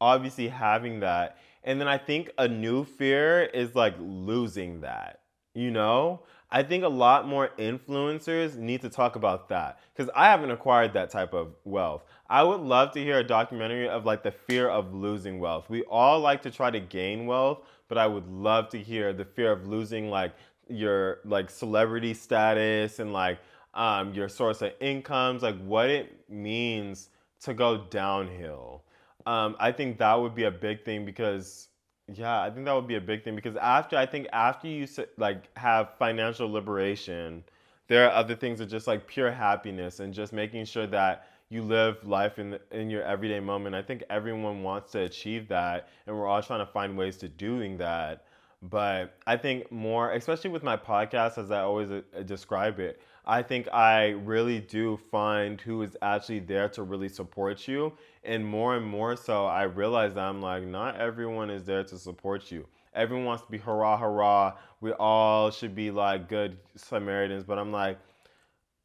obviously 0.00 0.48
having 0.48 1.00
that 1.00 1.38
and 1.64 1.80
then 1.80 1.88
I 1.88 1.98
think 1.98 2.30
a 2.38 2.48
new 2.48 2.84
fear 2.84 3.42
is 3.42 3.74
like 3.74 3.94
losing 3.98 4.80
that. 4.80 5.20
You 5.54 5.70
know? 5.70 6.22
I 6.54 6.62
think 6.62 6.84
a 6.84 6.88
lot 6.88 7.26
more 7.26 7.48
influencers 7.58 8.56
need 8.56 8.82
to 8.82 8.90
talk 8.90 9.16
about 9.16 9.48
that 9.48 9.80
because 9.94 10.10
I 10.14 10.26
haven't 10.26 10.50
acquired 10.50 10.92
that 10.92 11.08
type 11.08 11.32
of 11.32 11.54
wealth. 11.64 12.04
I 12.28 12.42
would 12.42 12.60
love 12.60 12.92
to 12.92 13.02
hear 13.02 13.18
a 13.18 13.24
documentary 13.24 13.88
of 13.88 14.04
like 14.04 14.22
the 14.22 14.32
fear 14.32 14.68
of 14.68 14.92
losing 14.94 15.40
wealth. 15.40 15.70
We 15.70 15.82
all 15.84 16.20
like 16.20 16.42
to 16.42 16.50
try 16.50 16.70
to 16.70 16.78
gain 16.78 17.24
wealth, 17.24 17.60
but 17.88 17.96
I 17.96 18.06
would 18.06 18.28
love 18.28 18.68
to 18.70 18.78
hear 18.78 19.14
the 19.14 19.24
fear 19.24 19.50
of 19.50 19.66
losing 19.66 20.10
like 20.10 20.34
your 20.68 21.20
like 21.24 21.48
celebrity 21.48 22.12
status 22.12 22.98
and 22.98 23.14
like 23.14 23.38
um, 23.72 24.12
your 24.12 24.28
source 24.28 24.60
of 24.60 24.72
incomes, 24.78 25.42
like 25.42 25.58
what 25.64 25.88
it 25.88 26.28
means 26.28 27.08
to 27.44 27.54
go 27.54 27.78
downhill. 27.78 28.82
Um, 29.24 29.56
I 29.58 29.72
think 29.72 29.96
that 29.98 30.20
would 30.20 30.34
be 30.34 30.44
a 30.44 30.50
big 30.50 30.84
thing 30.84 31.06
because 31.06 31.68
yeah, 32.16 32.42
I 32.42 32.50
think 32.50 32.64
that 32.66 32.72
would 32.74 32.86
be 32.86 32.96
a 32.96 33.00
big 33.00 33.24
thing 33.24 33.34
because 33.34 33.56
after 33.56 33.96
I 33.96 34.06
think 34.06 34.28
after 34.32 34.68
you 34.68 34.86
like 35.16 35.56
have 35.56 35.90
financial 35.98 36.50
liberation, 36.50 37.44
there 37.88 38.06
are 38.06 38.12
other 38.12 38.34
things 38.34 38.58
that 38.58 38.66
just 38.66 38.86
like 38.86 39.06
pure 39.06 39.30
happiness 39.30 40.00
and 40.00 40.14
just 40.14 40.32
making 40.32 40.64
sure 40.64 40.86
that 40.88 41.26
you 41.48 41.62
live 41.62 42.04
life 42.06 42.38
in 42.38 42.58
in 42.70 42.88
your 42.90 43.02
everyday 43.02 43.40
moment. 43.40 43.74
I 43.74 43.82
think 43.82 44.04
everyone 44.10 44.62
wants 44.62 44.92
to 44.92 45.00
achieve 45.00 45.48
that, 45.48 45.88
and 46.06 46.16
we're 46.16 46.26
all 46.26 46.42
trying 46.42 46.64
to 46.64 46.72
find 46.72 46.96
ways 46.96 47.16
to 47.18 47.28
doing 47.28 47.76
that. 47.78 48.24
But 48.62 49.18
I 49.26 49.36
think 49.36 49.72
more, 49.72 50.12
especially 50.12 50.50
with 50.50 50.62
my 50.62 50.76
podcast, 50.76 51.36
as 51.36 51.50
I 51.50 51.62
always 51.62 51.90
uh, 51.90 52.02
describe 52.24 52.78
it, 52.78 53.00
I 53.26 53.42
think 53.42 53.68
I 53.72 54.10
really 54.10 54.60
do 54.60 54.96
find 55.10 55.60
who 55.60 55.82
is 55.82 55.96
actually 56.00 56.40
there 56.40 56.68
to 56.70 56.82
really 56.84 57.08
support 57.08 57.66
you. 57.66 57.92
And 58.24 58.44
more 58.46 58.76
and 58.76 58.86
more 58.86 59.16
so, 59.16 59.46
I 59.46 59.64
realize 59.64 60.14
that 60.14 60.24
I'm 60.24 60.40
like, 60.40 60.62
not 60.64 60.96
everyone 60.96 61.50
is 61.50 61.64
there 61.64 61.82
to 61.84 61.98
support 61.98 62.52
you. 62.52 62.66
Everyone 62.94 63.24
wants 63.24 63.44
to 63.44 63.50
be 63.50 63.58
hurrah, 63.58 63.96
hurrah. 63.98 64.54
We 64.80 64.92
all 64.92 65.50
should 65.50 65.74
be 65.74 65.90
like 65.90 66.28
good 66.28 66.58
Samaritans. 66.76 67.42
But 67.44 67.58
I'm 67.58 67.72
like, 67.72 67.98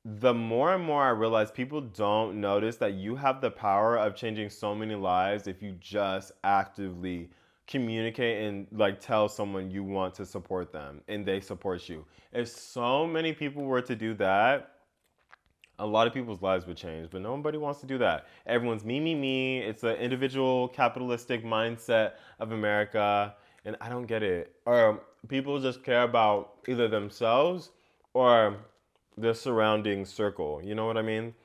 the 0.06 0.34
more 0.34 0.74
and 0.74 0.84
more 0.84 1.04
I 1.04 1.10
realize 1.10 1.52
people 1.52 1.82
don't 1.82 2.40
notice 2.40 2.78
that 2.78 2.94
you 2.94 3.16
have 3.16 3.42
the 3.42 3.52
power 3.52 3.98
of 3.98 4.16
changing 4.16 4.50
so 4.50 4.74
many 4.74 4.96
lives 4.96 5.48
if 5.48 5.62
you 5.62 5.74
just 5.80 6.32
actively 6.44 7.30
communicate 7.68 8.44
and 8.44 8.68
like 8.72 9.00
tell 9.00 9.28
someone 9.28 9.70
you 9.70 9.84
want 9.84 10.14
to 10.16 10.26
support 10.26 10.72
them 10.72 11.02
and 11.08 11.26
they 11.26 11.42
support 11.42 11.88
you. 11.90 12.06
If 12.32 12.48
so 12.48 13.06
many 13.06 13.34
people 13.34 13.64
were 13.64 13.82
to 13.82 13.96
do 13.96 14.14
that, 14.16 14.72
a 15.80 15.86
lot 15.86 16.08
of 16.08 16.14
people's 16.14 16.42
lives 16.42 16.66
would 16.66 16.78
change, 16.78 17.10
but 17.12 17.22
nobody 17.22 17.58
wants 17.58 17.82
to 17.82 17.86
do 17.86 17.98
that. 18.00 18.26
Everyone's 18.48 18.84
me, 18.84 19.00
me, 19.00 19.14
me. 19.14 19.60
It's 19.60 19.84
an 19.84 19.96
individual 19.98 20.70
capitalistic 20.70 21.44
mindset 21.44 22.14
of 22.40 22.52
America, 22.52 23.36
and 23.64 23.76
I 23.80 23.90
don't 23.90 24.08
get 24.08 24.24
it. 24.24 24.56
Or 24.66 25.02
people 25.28 25.60
just 25.60 25.84
care 25.84 26.02
about 26.02 26.54
either 26.68 26.88
themselves 26.88 27.70
or 28.14 28.58
the 29.18 29.34
surrounding 29.34 30.06
circle. 30.06 30.62
You 30.64 30.74
know 30.74 30.88
what 30.88 30.98
I 30.98 31.04
mean? 31.04 31.36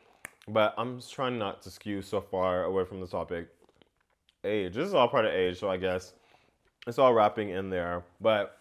But 0.49 0.75
I'm 0.79 0.99
just 0.99 1.13
trying 1.13 1.39
not 1.39 1.61
to 1.63 1.71
skew 1.71 2.01
so 2.01 2.21
far 2.21 2.65
away 2.65 2.85
from 2.85 3.01
the 3.01 3.07
topic 3.07 3.49
age. 4.45 4.75
This 4.75 4.89
is 4.89 4.95
all 4.95 5.09
part 5.09 5.25
of 5.25 5.33
age, 5.33 5.59
so 5.59 5.71
I 5.71 5.77
guess 5.77 6.13
it's 6.87 6.99
all 6.99 7.15
wrapping 7.15 7.51
in 7.51 7.71
there. 7.71 8.03
But 8.21 8.59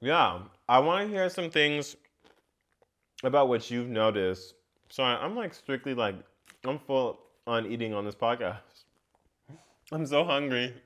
yeah, 0.00 0.40
I 0.68 0.78
want 0.78 1.06
to 1.06 1.14
hear 1.14 1.28
some 1.28 1.50
things 1.50 1.96
about 3.24 3.48
what 3.48 3.70
you've 3.70 3.88
noticed. 3.88 4.54
Sorry, 4.90 5.16
I'm 5.16 5.36
like 5.36 5.54
strictly 5.54 5.94
like 5.94 6.16
I'm 6.64 6.78
full 6.78 7.18
on 7.46 7.66
eating 7.66 7.94
on 7.94 8.04
this 8.04 8.14
podcast. 8.14 8.58
I'm 9.90 10.06
so 10.06 10.24
hungry. 10.24 10.74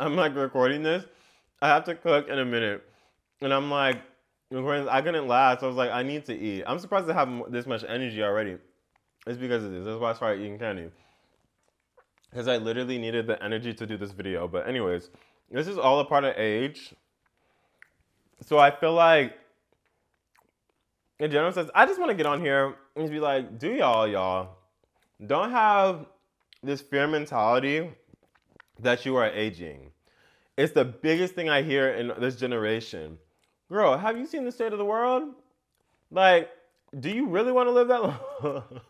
I'm 0.00 0.14
like 0.14 0.36
recording 0.36 0.82
this. 0.82 1.04
I 1.60 1.68
have 1.68 1.84
to 1.84 1.94
cook 1.94 2.28
in 2.28 2.38
a 2.38 2.44
minute, 2.44 2.84
and 3.40 3.52
I'm 3.52 3.70
like, 3.70 4.00
recording. 4.50 4.88
I 4.88 5.00
couldn't 5.00 5.26
last. 5.26 5.62
I 5.62 5.66
was 5.66 5.76
like, 5.76 5.90
I 5.90 6.02
need 6.02 6.24
to 6.26 6.38
eat. 6.38 6.64
I'm 6.66 6.78
surprised 6.78 7.08
to 7.08 7.14
have 7.14 7.50
this 7.50 7.66
much 7.66 7.84
energy 7.88 8.22
already. 8.22 8.58
It's 9.26 9.38
because 9.38 9.64
of 9.64 9.72
this. 9.72 9.84
That's 9.84 9.98
why 9.98 10.10
I 10.10 10.14
started 10.14 10.40
eating 10.40 10.58
candy 10.58 10.90
because 12.30 12.48
I 12.48 12.56
literally 12.56 12.98
needed 12.98 13.26
the 13.26 13.42
energy 13.42 13.72
to 13.74 13.86
do 13.86 13.96
this 13.96 14.12
video. 14.12 14.48
But 14.48 14.68
anyways, 14.68 15.10
this 15.50 15.66
is 15.66 15.78
all 15.78 16.00
a 16.00 16.04
part 16.04 16.24
of 16.24 16.36
age. 16.36 16.94
So 18.46 18.58
I 18.58 18.70
feel 18.70 18.92
like 18.92 19.34
in 21.18 21.30
general 21.30 21.52
sense, 21.52 21.70
I 21.74 21.86
just 21.86 21.98
want 21.98 22.10
to 22.10 22.16
get 22.16 22.26
on 22.26 22.40
here 22.40 22.76
and 22.96 23.10
be 23.10 23.20
like, 23.20 23.58
do 23.58 23.72
y'all, 23.72 24.06
y'all, 24.06 24.56
don't 25.26 25.50
have 25.50 26.06
this 26.62 26.80
fear 26.80 27.06
mentality 27.06 27.90
that 28.80 29.04
you 29.04 29.16
are 29.16 29.28
aging. 29.30 29.90
It's 30.56 30.72
the 30.72 30.84
biggest 30.84 31.34
thing 31.34 31.48
I 31.48 31.62
hear 31.62 31.90
in 31.90 32.12
this 32.18 32.36
generation. 32.36 33.18
Girl, 33.70 33.96
have 33.96 34.16
you 34.16 34.26
seen 34.26 34.44
the 34.44 34.52
state 34.52 34.72
of 34.72 34.78
the 34.78 34.84
world? 34.84 35.34
Like, 36.10 36.50
do 37.00 37.10
you 37.10 37.26
really 37.26 37.52
want 37.52 37.68
to 37.68 37.72
live 37.72 37.88
that 37.88 38.02
long? 38.42 38.80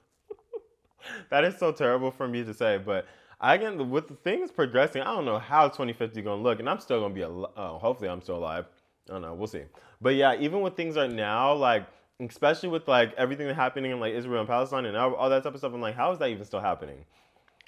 that 1.30 1.44
is 1.44 1.58
so 1.58 1.72
terrible 1.72 2.10
for 2.10 2.28
me 2.28 2.44
to 2.44 2.54
say, 2.54 2.78
but 2.78 3.06
Can 3.40 3.90
with 3.90 4.08
the 4.08 4.14
things 4.14 4.50
progressing. 4.50 5.02
I 5.02 5.14
don't 5.14 5.24
know 5.24 5.38
how 5.38 5.68
2050 5.68 6.22
gonna 6.22 6.42
look, 6.42 6.58
and 6.58 6.68
I'm 6.68 6.80
still 6.80 7.00
gonna 7.00 7.14
be 7.14 7.22
alive. 7.22 7.52
Oh, 7.56 7.78
hopefully, 7.78 8.10
I'm 8.10 8.20
still 8.20 8.38
alive. 8.38 8.66
I 9.08 9.12
don't 9.12 9.22
know. 9.22 9.34
We'll 9.34 9.46
see. 9.46 9.62
But 10.00 10.14
yeah, 10.14 10.36
even 10.38 10.60
with 10.60 10.76
things 10.76 10.96
right 10.96 11.10
now, 11.10 11.54
like 11.54 11.86
especially 12.20 12.68
with 12.68 12.88
like 12.88 13.14
everything 13.14 13.46
that's 13.46 13.56
happening 13.56 13.92
in 13.92 14.00
like 14.00 14.12
Israel 14.14 14.40
and 14.40 14.48
Palestine 14.48 14.86
and 14.86 14.96
all, 14.96 15.14
all 15.14 15.30
that 15.30 15.42
type 15.44 15.54
of 15.54 15.60
stuff. 15.60 15.72
I'm 15.72 15.80
like, 15.80 15.94
how 15.94 16.10
is 16.12 16.18
that 16.18 16.28
even 16.28 16.44
still 16.44 16.60
happening? 16.60 17.04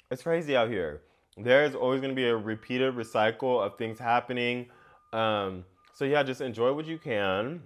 It's 0.09 0.23
crazy 0.23 0.55
out 0.55 0.69
here. 0.69 1.01
There's 1.37 1.75
always 1.75 2.01
to 2.01 2.13
be 2.13 2.27
a 2.27 2.35
repeated 2.35 2.93
recycle 2.95 3.65
of 3.65 3.77
things 3.77 3.97
happening. 3.97 4.67
Um, 5.13 5.63
so 5.93 6.03
yeah, 6.03 6.23
just 6.23 6.41
enjoy 6.41 6.73
what 6.73 6.85
you 6.85 6.97
can. 6.97 7.61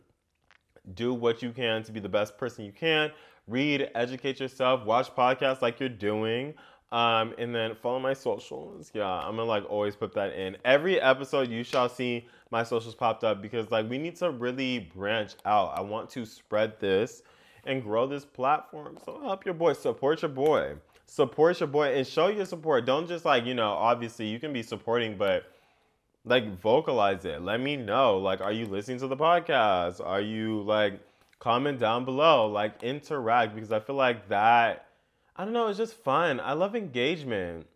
Do 0.94 1.14
what 1.16 1.42
you 1.42 1.52
can 1.52 1.82
to 1.84 1.92
be 1.92 2.00
the 2.00 2.10
best 2.10 2.38
person 2.38 2.64
you 2.64 2.72
can. 2.72 3.12
Read, 3.48 3.90
educate 3.96 4.40
yourself, 4.40 4.86
watch 4.86 5.10
podcasts 5.16 5.62
like 5.62 5.80
you're 5.80 5.90
doing. 5.90 6.54
Um, 6.92 7.34
and 7.38 7.54
then 7.54 7.76
follow 7.76 8.00
my 8.00 8.14
socials. 8.14 8.92
Yeah, 8.94 9.08
I'm 9.08 9.36
gonna 9.36 9.46
like 9.46 9.70
always 9.70 9.96
put 9.96 10.14
that 10.14 10.34
in. 10.34 10.56
Every 10.64 11.02
episode 11.02 11.50
you 11.50 11.64
shall 11.64 11.90
see 11.90 12.28
my 12.52 12.64
socials 12.64 12.96
popped 12.96 13.24
up 13.24 13.42
because 13.42 13.70
like 13.72 13.90
we 13.90 13.98
need 13.98 14.16
to 14.18 14.32
really 14.32 14.80
branch 14.96 15.34
out. 15.46 15.78
I 15.78 15.82
want 15.82 16.10
to 16.12 16.26
spread 16.26 16.80
this 16.80 17.24
and 17.66 17.82
grow 17.84 18.08
this 18.08 18.24
platform. 18.24 18.98
So 19.04 19.20
help 19.22 19.46
your 19.46 19.56
boy, 19.56 19.74
support 19.74 20.22
your 20.22 20.30
boy. 20.30 20.76
Support 21.08 21.60
your 21.60 21.68
boy 21.68 21.94
and 21.96 22.06
show 22.06 22.28
your 22.28 22.46
support. 22.46 22.86
Don't 22.86 23.08
just 23.08 23.26
like, 23.26 23.46
you 23.46 23.54
know, 23.54 23.72
obviously 23.72 24.28
you 24.28 24.40
can 24.40 24.54
be 24.54 24.64
supporting, 24.64 25.18
but 25.18 25.46
like 26.24 26.60
vocalize 26.60 27.26
it. 27.26 27.42
Let 27.42 27.60
me 27.60 27.76
know. 27.76 28.18
Like, 28.18 28.42
are 28.42 28.52
you 28.52 28.66
listening 28.66 29.00
to 29.00 29.08
the 29.08 29.18
podcast? 29.18 30.06
Are 30.06 30.22
you 30.22 30.62
like 30.62 31.00
comment 31.40 31.80
down 31.80 32.06
below? 32.06 32.48
Like 32.48 32.84
interact 32.84 33.56
because 33.56 33.72
I 33.72 33.80
feel 33.80 33.96
like 33.96 34.30
that 34.30 34.85
I 35.36 35.44
don't 35.44 35.54
know, 35.54 35.68
it's 35.68 35.78
just 35.78 35.96
fun. 35.96 36.40
I 36.40 36.54
love 36.54 36.76
engagement. 36.76 37.68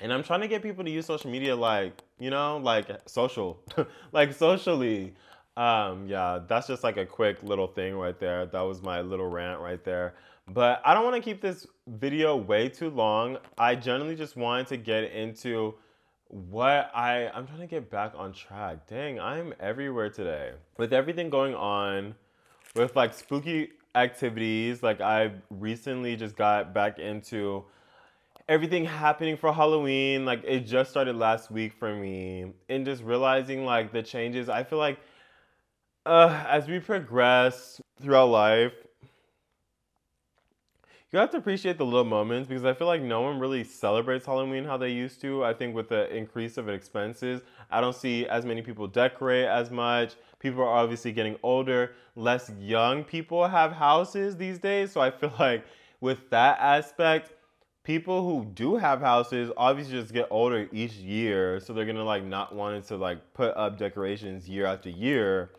And 0.00 0.12
I'm 0.12 0.24
trying 0.24 0.40
to 0.40 0.48
get 0.48 0.62
people 0.62 0.84
to 0.84 0.90
use 0.90 1.06
social 1.06 1.30
media 1.30 1.54
like, 1.54 2.02
you 2.18 2.30
know, 2.30 2.56
like 2.58 2.88
social, 3.06 3.60
like 4.12 4.32
socially. 4.32 5.14
Um, 5.56 6.08
yeah, 6.08 6.40
that's 6.48 6.66
just 6.66 6.82
like 6.82 6.96
a 6.96 7.06
quick 7.06 7.42
little 7.42 7.68
thing 7.68 7.94
right 7.94 8.18
there. 8.18 8.46
That 8.46 8.62
was 8.62 8.82
my 8.82 9.00
little 9.00 9.28
rant 9.28 9.60
right 9.60 9.82
there. 9.84 10.14
But 10.48 10.82
I 10.84 10.92
don't 10.94 11.04
want 11.04 11.14
to 11.16 11.22
keep 11.22 11.40
this 11.40 11.66
video 11.86 12.34
way 12.34 12.68
too 12.68 12.90
long. 12.90 13.38
I 13.56 13.76
generally 13.76 14.16
just 14.16 14.36
wanted 14.36 14.66
to 14.68 14.76
get 14.76 15.04
into 15.12 15.74
what 16.28 16.90
I 16.94 17.28
I'm 17.28 17.46
trying 17.46 17.60
to 17.60 17.66
get 17.66 17.90
back 17.90 18.14
on 18.16 18.32
track. 18.32 18.86
Dang, 18.88 19.20
I'm 19.20 19.54
everywhere 19.60 20.08
today. 20.08 20.52
With 20.78 20.92
everything 20.92 21.30
going 21.30 21.54
on, 21.54 22.14
with 22.74 22.96
like 22.96 23.14
spooky 23.14 23.70
activities. 23.94 24.82
Like 24.82 25.00
I 25.00 25.32
recently 25.50 26.16
just 26.16 26.36
got 26.36 26.74
back 26.74 26.98
into 26.98 27.64
everything 28.48 28.84
happening 28.84 29.36
for 29.36 29.52
Halloween. 29.52 30.24
Like 30.24 30.42
it 30.44 30.60
just 30.60 30.90
started 30.90 31.16
last 31.16 31.50
week 31.50 31.72
for 31.72 31.94
me. 31.94 32.52
And 32.68 32.84
just 32.84 33.02
realizing 33.02 33.64
like 33.64 33.92
the 33.92 34.02
changes. 34.02 34.48
I 34.48 34.64
feel 34.64 34.78
like 34.78 34.98
uh, 36.06 36.44
as 36.48 36.68
we 36.68 36.80
progress 36.80 37.80
throughout 38.00 38.30
life, 38.30 38.72
you 41.12 41.18
have 41.18 41.30
to 41.30 41.36
appreciate 41.36 41.76
the 41.76 41.84
little 41.84 42.04
moments 42.04 42.48
because 42.48 42.64
I 42.64 42.72
feel 42.72 42.86
like 42.86 43.02
no 43.02 43.20
one 43.20 43.38
really 43.38 43.64
celebrates 43.64 44.24
Halloween 44.24 44.64
how 44.64 44.78
they 44.78 44.90
used 44.90 45.20
to. 45.20 45.44
I 45.44 45.52
think 45.52 45.74
with 45.74 45.90
the 45.90 46.14
increase 46.14 46.56
of 46.56 46.70
expenses, 46.70 47.42
I 47.70 47.82
don't 47.82 47.94
see 47.94 48.26
as 48.26 48.46
many 48.46 48.62
people 48.62 48.86
decorate 48.86 49.44
as 49.44 49.70
much. 49.70 50.14
People 50.38 50.62
are 50.62 50.68
obviously 50.68 51.12
getting 51.12 51.36
older. 51.42 51.92
Less 52.16 52.50
young 52.58 53.04
people 53.04 53.46
have 53.46 53.72
houses 53.72 54.38
these 54.38 54.58
days. 54.58 54.90
So 54.90 55.02
I 55.02 55.10
feel 55.10 55.34
like 55.38 55.66
with 56.00 56.30
that 56.30 56.58
aspect, 56.60 57.32
people 57.84 58.24
who 58.24 58.46
do 58.46 58.76
have 58.76 59.00
houses 59.00 59.50
obviously 59.58 60.00
just 60.00 60.14
get 60.14 60.28
older 60.30 60.66
each 60.72 60.94
year. 60.94 61.60
So 61.60 61.74
they're 61.74 61.84
gonna 61.84 62.02
like 62.02 62.24
not 62.24 62.54
wanting 62.54 62.82
to 62.84 62.96
like 62.96 63.34
put 63.34 63.54
up 63.54 63.76
decorations 63.76 64.48
year 64.48 64.64
after 64.64 64.88
year 64.88 65.50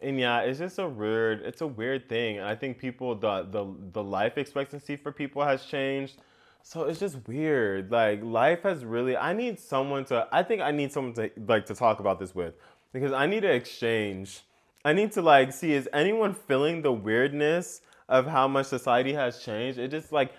and 0.00 0.20
yeah, 0.20 0.40
it's 0.40 0.58
just 0.58 0.78
a 0.78 0.88
weird, 0.88 1.40
it's 1.42 1.60
a 1.60 1.66
weird 1.66 2.08
thing. 2.08 2.38
And 2.38 2.46
I 2.46 2.54
think 2.54 2.78
people, 2.78 3.14
the 3.14 3.42
the 3.50 3.66
the 3.92 4.02
life 4.02 4.36
expectancy 4.38 4.96
for 4.96 5.12
people 5.12 5.42
has 5.44 5.64
changed. 5.64 6.20
So 6.62 6.84
it's 6.84 6.98
just 6.98 7.26
weird. 7.28 7.90
Like 7.90 8.22
life 8.22 8.62
has 8.62 8.84
really. 8.84 9.16
I 9.16 9.32
need 9.32 9.58
someone 9.58 10.04
to. 10.06 10.28
I 10.32 10.42
think 10.42 10.60
I 10.62 10.70
need 10.70 10.92
someone 10.92 11.14
to 11.14 11.30
like 11.46 11.66
to 11.66 11.74
talk 11.74 12.00
about 12.00 12.18
this 12.18 12.34
with, 12.34 12.54
because 12.92 13.12
I 13.12 13.26
need 13.26 13.40
to 13.40 13.52
exchange. 13.52 14.42
I 14.84 14.92
need 14.92 15.12
to 15.12 15.22
like 15.22 15.52
see 15.52 15.72
is 15.72 15.88
anyone 15.92 16.34
feeling 16.34 16.82
the 16.82 16.92
weirdness 16.92 17.80
of 18.08 18.26
how 18.26 18.46
much 18.48 18.66
society 18.66 19.12
has 19.14 19.38
changed. 19.38 19.78
It 19.78 19.90
just 19.90 20.12
like 20.12 20.32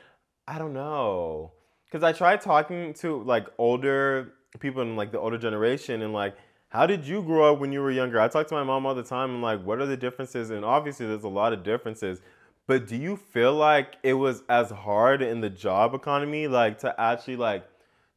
I 0.48 0.58
don't 0.58 0.74
know. 0.74 1.52
Cause 1.92 2.04
I 2.04 2.12
tried 2.12 2.42
talking 2.42 2.94
to 2.96 3.24
like 3.24 3.48
older 3.58 4.34
people 4.60 4.82
in 4.82 4.96
like 4.96 5.12
the 5.12 5.20
older 5.20 5.38
generation 5.38 6.02
and 6.02 6.14
like 6.14 6.36
how 6.70 6.86
did 6.86 7.06
you 7.06 7.22
grow 7.22 7.54
up 7.54 7.60
when 7.60 7.72
you 7.72 7.82
were 7.82 7.92
younger? 7.92 8.20
I 8.20 8.28
talk 8.28 8.48
to 8.48 8.54
my 8.54 8.64
mom 8.64 8.86
all 8.86 8.96
the 8.96 9.04
time. 9.04 9.32
I'm 9.32 9.42
like, 9.42 9.64
what 9.64 9.80
are 9.80 9.86
the 9.86 9.98
differences? 9.98 10.50
And 10.50 10.66
obviously, 10.66 11.08
there's 11.08 11.24
a 11.24 11.30
lot 11.30 11.54
of 11.54 11.64
differences. 11.64 12.22
But 12.68 12.88
do 12.88 12.98
you 12.98 13.16
feel 13.16 13.54
like 13.54 13.96
it 14.04 14.14
was 14.14 14.44
as 14.50 14.70
hard 14.70 15.22
in 15.22 15.40
the 15.40 15.50
job 15.50 15.94
economy, 15.94 16.48
like 16.48 16.80
to 16.80 17.00
actually 17.00 17.38
like? 17.38 17.66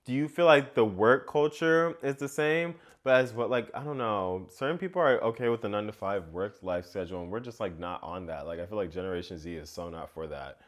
Do 0.04 0.12
you 0.12 0.26
feel 0.26 0.46
like 0.46 0.74
the 0.74 0.84
work 0.84 1.30
culture 1.30 1.96
is 2.02 2.16
the 2.16 2.28
same? 2.28 2.74
But 3.04 3.14
as 3.14 3.32
what 3.32 3.50
like 3.50 3.70
I 3.72 3.84
don't 3.84 3.98
know, 3.98 4.48
certain 4.50 4.78
people 4.78 5.00
are 5.00 5.20
okay 5.20 5.48
with 5.48 5.62
the 5.62 5.68
nine 5.68 5.86
to 5.86 5.92
five 5.92 6.28
work 6.30 6.56
life 6.62 6.86
schedule, 6.86 7.22
and 7.22 7.30
we're 7.30 7.40
just 7.40 7.60
like 7.60 7.78
not 7.78 8.02
on 8.02 8.26
that. 8.26 8.46
Like 8.46 8.58
I 8.58 8.66
feel 8.66 8.76
like 8.76 8.90
Generation 8.90 9.38
Z 9.38 9.54
is 9.54 9.70
so 9.70 9.88
not 9.88 10.10
for 10.10 10.26
that. 10.26 10.58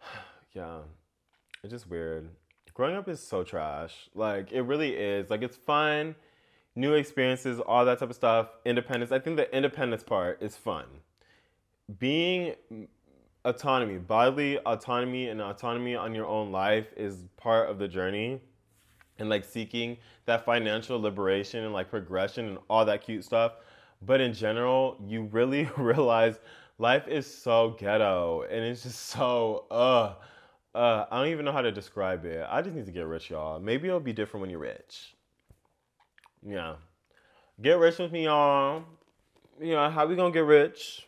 yeah, 0.52 0.78
it's 1.64 1.72
just 1.72 1.90
weird. 1.90 2.28
Growing 2.74 2.94
up 2.94 3.08
is 3.08 3.20
so 3.20 3.42
trash. 3.42 4.08
Like 4.14 4.52
it 4.52 4.62
really 4.62 4.94
is. 4.94 5.28
Like 5.28 5.42
it's 5.42 5.56
fun 5.56 6.14
new 6.76 6.92
experiences, 6.92 7.58
all 7.58 7.84
that 7.86 7.98
type 7.98 8.10
of 8.10 8.14
stuff, 8.14 8.48
independence. 8.64 9.10
I 9.10 9.18
think 9.18 9.36
the 9.36 9.54
independence 9.54 10.04
part 10.04 10.40
is 10.42 10.56
fun. 10.56 10.84
Being 11.98 12.54
autonomy, 13.44 13.98
bodily 13.98 14.58
autonomy 14.58 15.28
and 15.28 15.40
autonomy 15.40 15.96
on 15.96 16.14
your 16.14 16.26
own 16.26 16.52
life 16.52 16.86
is 16.96 17.24
part 17.36 17.70
of 17.70 17.78
the 17.78 17.88
journey. 17.88 18.40
And 19.18 19.30
like 19.30 19.46
seeking 19.46 19.96
that 20.26 20.44
financial 20.44 21.00
liberation 21.00 21.64
and 21.64 21.72
like 21.72 21.88
progression 21.88 22.48
and 22.48 22.58
all 22.68 22.84
that 22.84 23.02
cute 23.02 23.24
stuff. 23.24 23.52
But 24.02 24.20
in 24.20 24.34
general, 24.34 24.98
you 25.06 25.22
really 25.22 25.70
realize 25.78 26.38
life 26.78 27.08
is 27.08 27.26
so 27.26 27.74
ghetto 27.78 28.42
and 28.42 28.62
it's 28.62 28.82
just 28.82 29.06
so 29.06 29.64
uh 29.70 30.12
uh 30.76 31.06
I 31.10 31.22
don't 31.22 31.32
even 31.32 31.46
know 31.46 31.52
how 31.52 31.62
to 31.62 31.72
describe 31.72 32.26
it. 32.26 32.46
I 32.46 32.60
just 32.60 32.76
need 32.76 32.84
to 32.84 32.92
get 32.92 33.06
rich, 33.06 33.30
y'all. 33.30 33.58
Maybe 33.58 33.88
it'll 33.88 34.00
be 34.00 34.12
different 34.12 34.42
when 34.42 34.50
you're 34.50 34.58
rich. 34.58 35.15
Yeah. 36.46 36.76
Get 37.60 37.78
rich 37.78 37.98
with 37.98 38.12
me, 38.12 38.24
y'all. 38.24 38.84
You 39.60 39.72
know, 39.72 39.90
how 39.90 40.06
we 40.06 40.14
gonna 40.14 40.32
get 40.32 40.44
rich? 40.44 41.06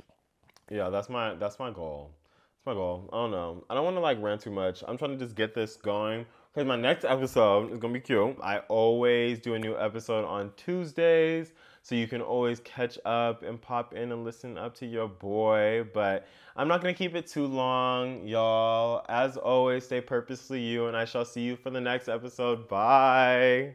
Yeah, 0.71 0.89
that's 0.89 1.09
my 1.09 1.35
that's 1.35 1.59
my 1.59 1.71
goal. 1.71 2.11
That's 2.57 2.67
my 2.67 2.75
goal. 2.75 3.09
I 3.13 3.17
don't 3.17 3.31
know. 3.31 3.65
I 3.71 3.75
don't 3.75 3.85
want 3.85 3.97
to 3.97 4.01
like 4.01 4.21
rant 4.21 4.41
too 4.41 4.51
much. 4.51 4.83
I'm 4.87 4.99
trying 4.99 5.13
to 5.13 5.25
just 5.25 5.37
get 5.37 5.55
this 5.55 5.77
going. 5.77 6.27
Because 6.53 6.67
my 6.67 6.77
next 6.77 7.05
episode 7.05 7.73
is 7.73 7.79
gonna 7.79 7.95
be 7.95 8.01
cute. 8.01 8.37
I 8.43 8.61
always 8.69 9.39
do 9.39 9.55
a 9.55 9.59
new 9.59 9.79
episode 9.79 10.25
on 10.25 10.51
Tuesdays. 10.57 11.53
So 11.83 11.95
you 11.95 12.09
can 12.09 12.21
always 12.21 12.61
catch 12.61 12.99
up 13.05 13.43
and 13.43 13.61
pop 13.61 13.95
in 13.95 14.11
and 14.13 14.25
listen 14.25 14.59
up 14.59 14.75
to 14.77 14.87
your 14.87 15.09
boy. 15.09 15.85
But 15.95 16.27
I'm 16.57 16.67
not 16.67 16.81
gonna 16.81 16.95
keep 16.95 17.15
it 17.15 17.27
too 17.27 17.47
long, 17.47 18.27
y'all. 18.27 19.05
As 19.09 19.37
always, 19.37 19.85
stay 19.85 20.01
purposely 20.01 20.61
you, 20.61 20.87
and 20.87 20.97
I 20.97 21.05
shall 21.05 21.25
see 21.25 21.43
you 21.43 21.57
for 21.57 21.71
the 21.71 21.81
next 21.81 22.09
episode. 22.09 22.67
Bye. 22.69 23.75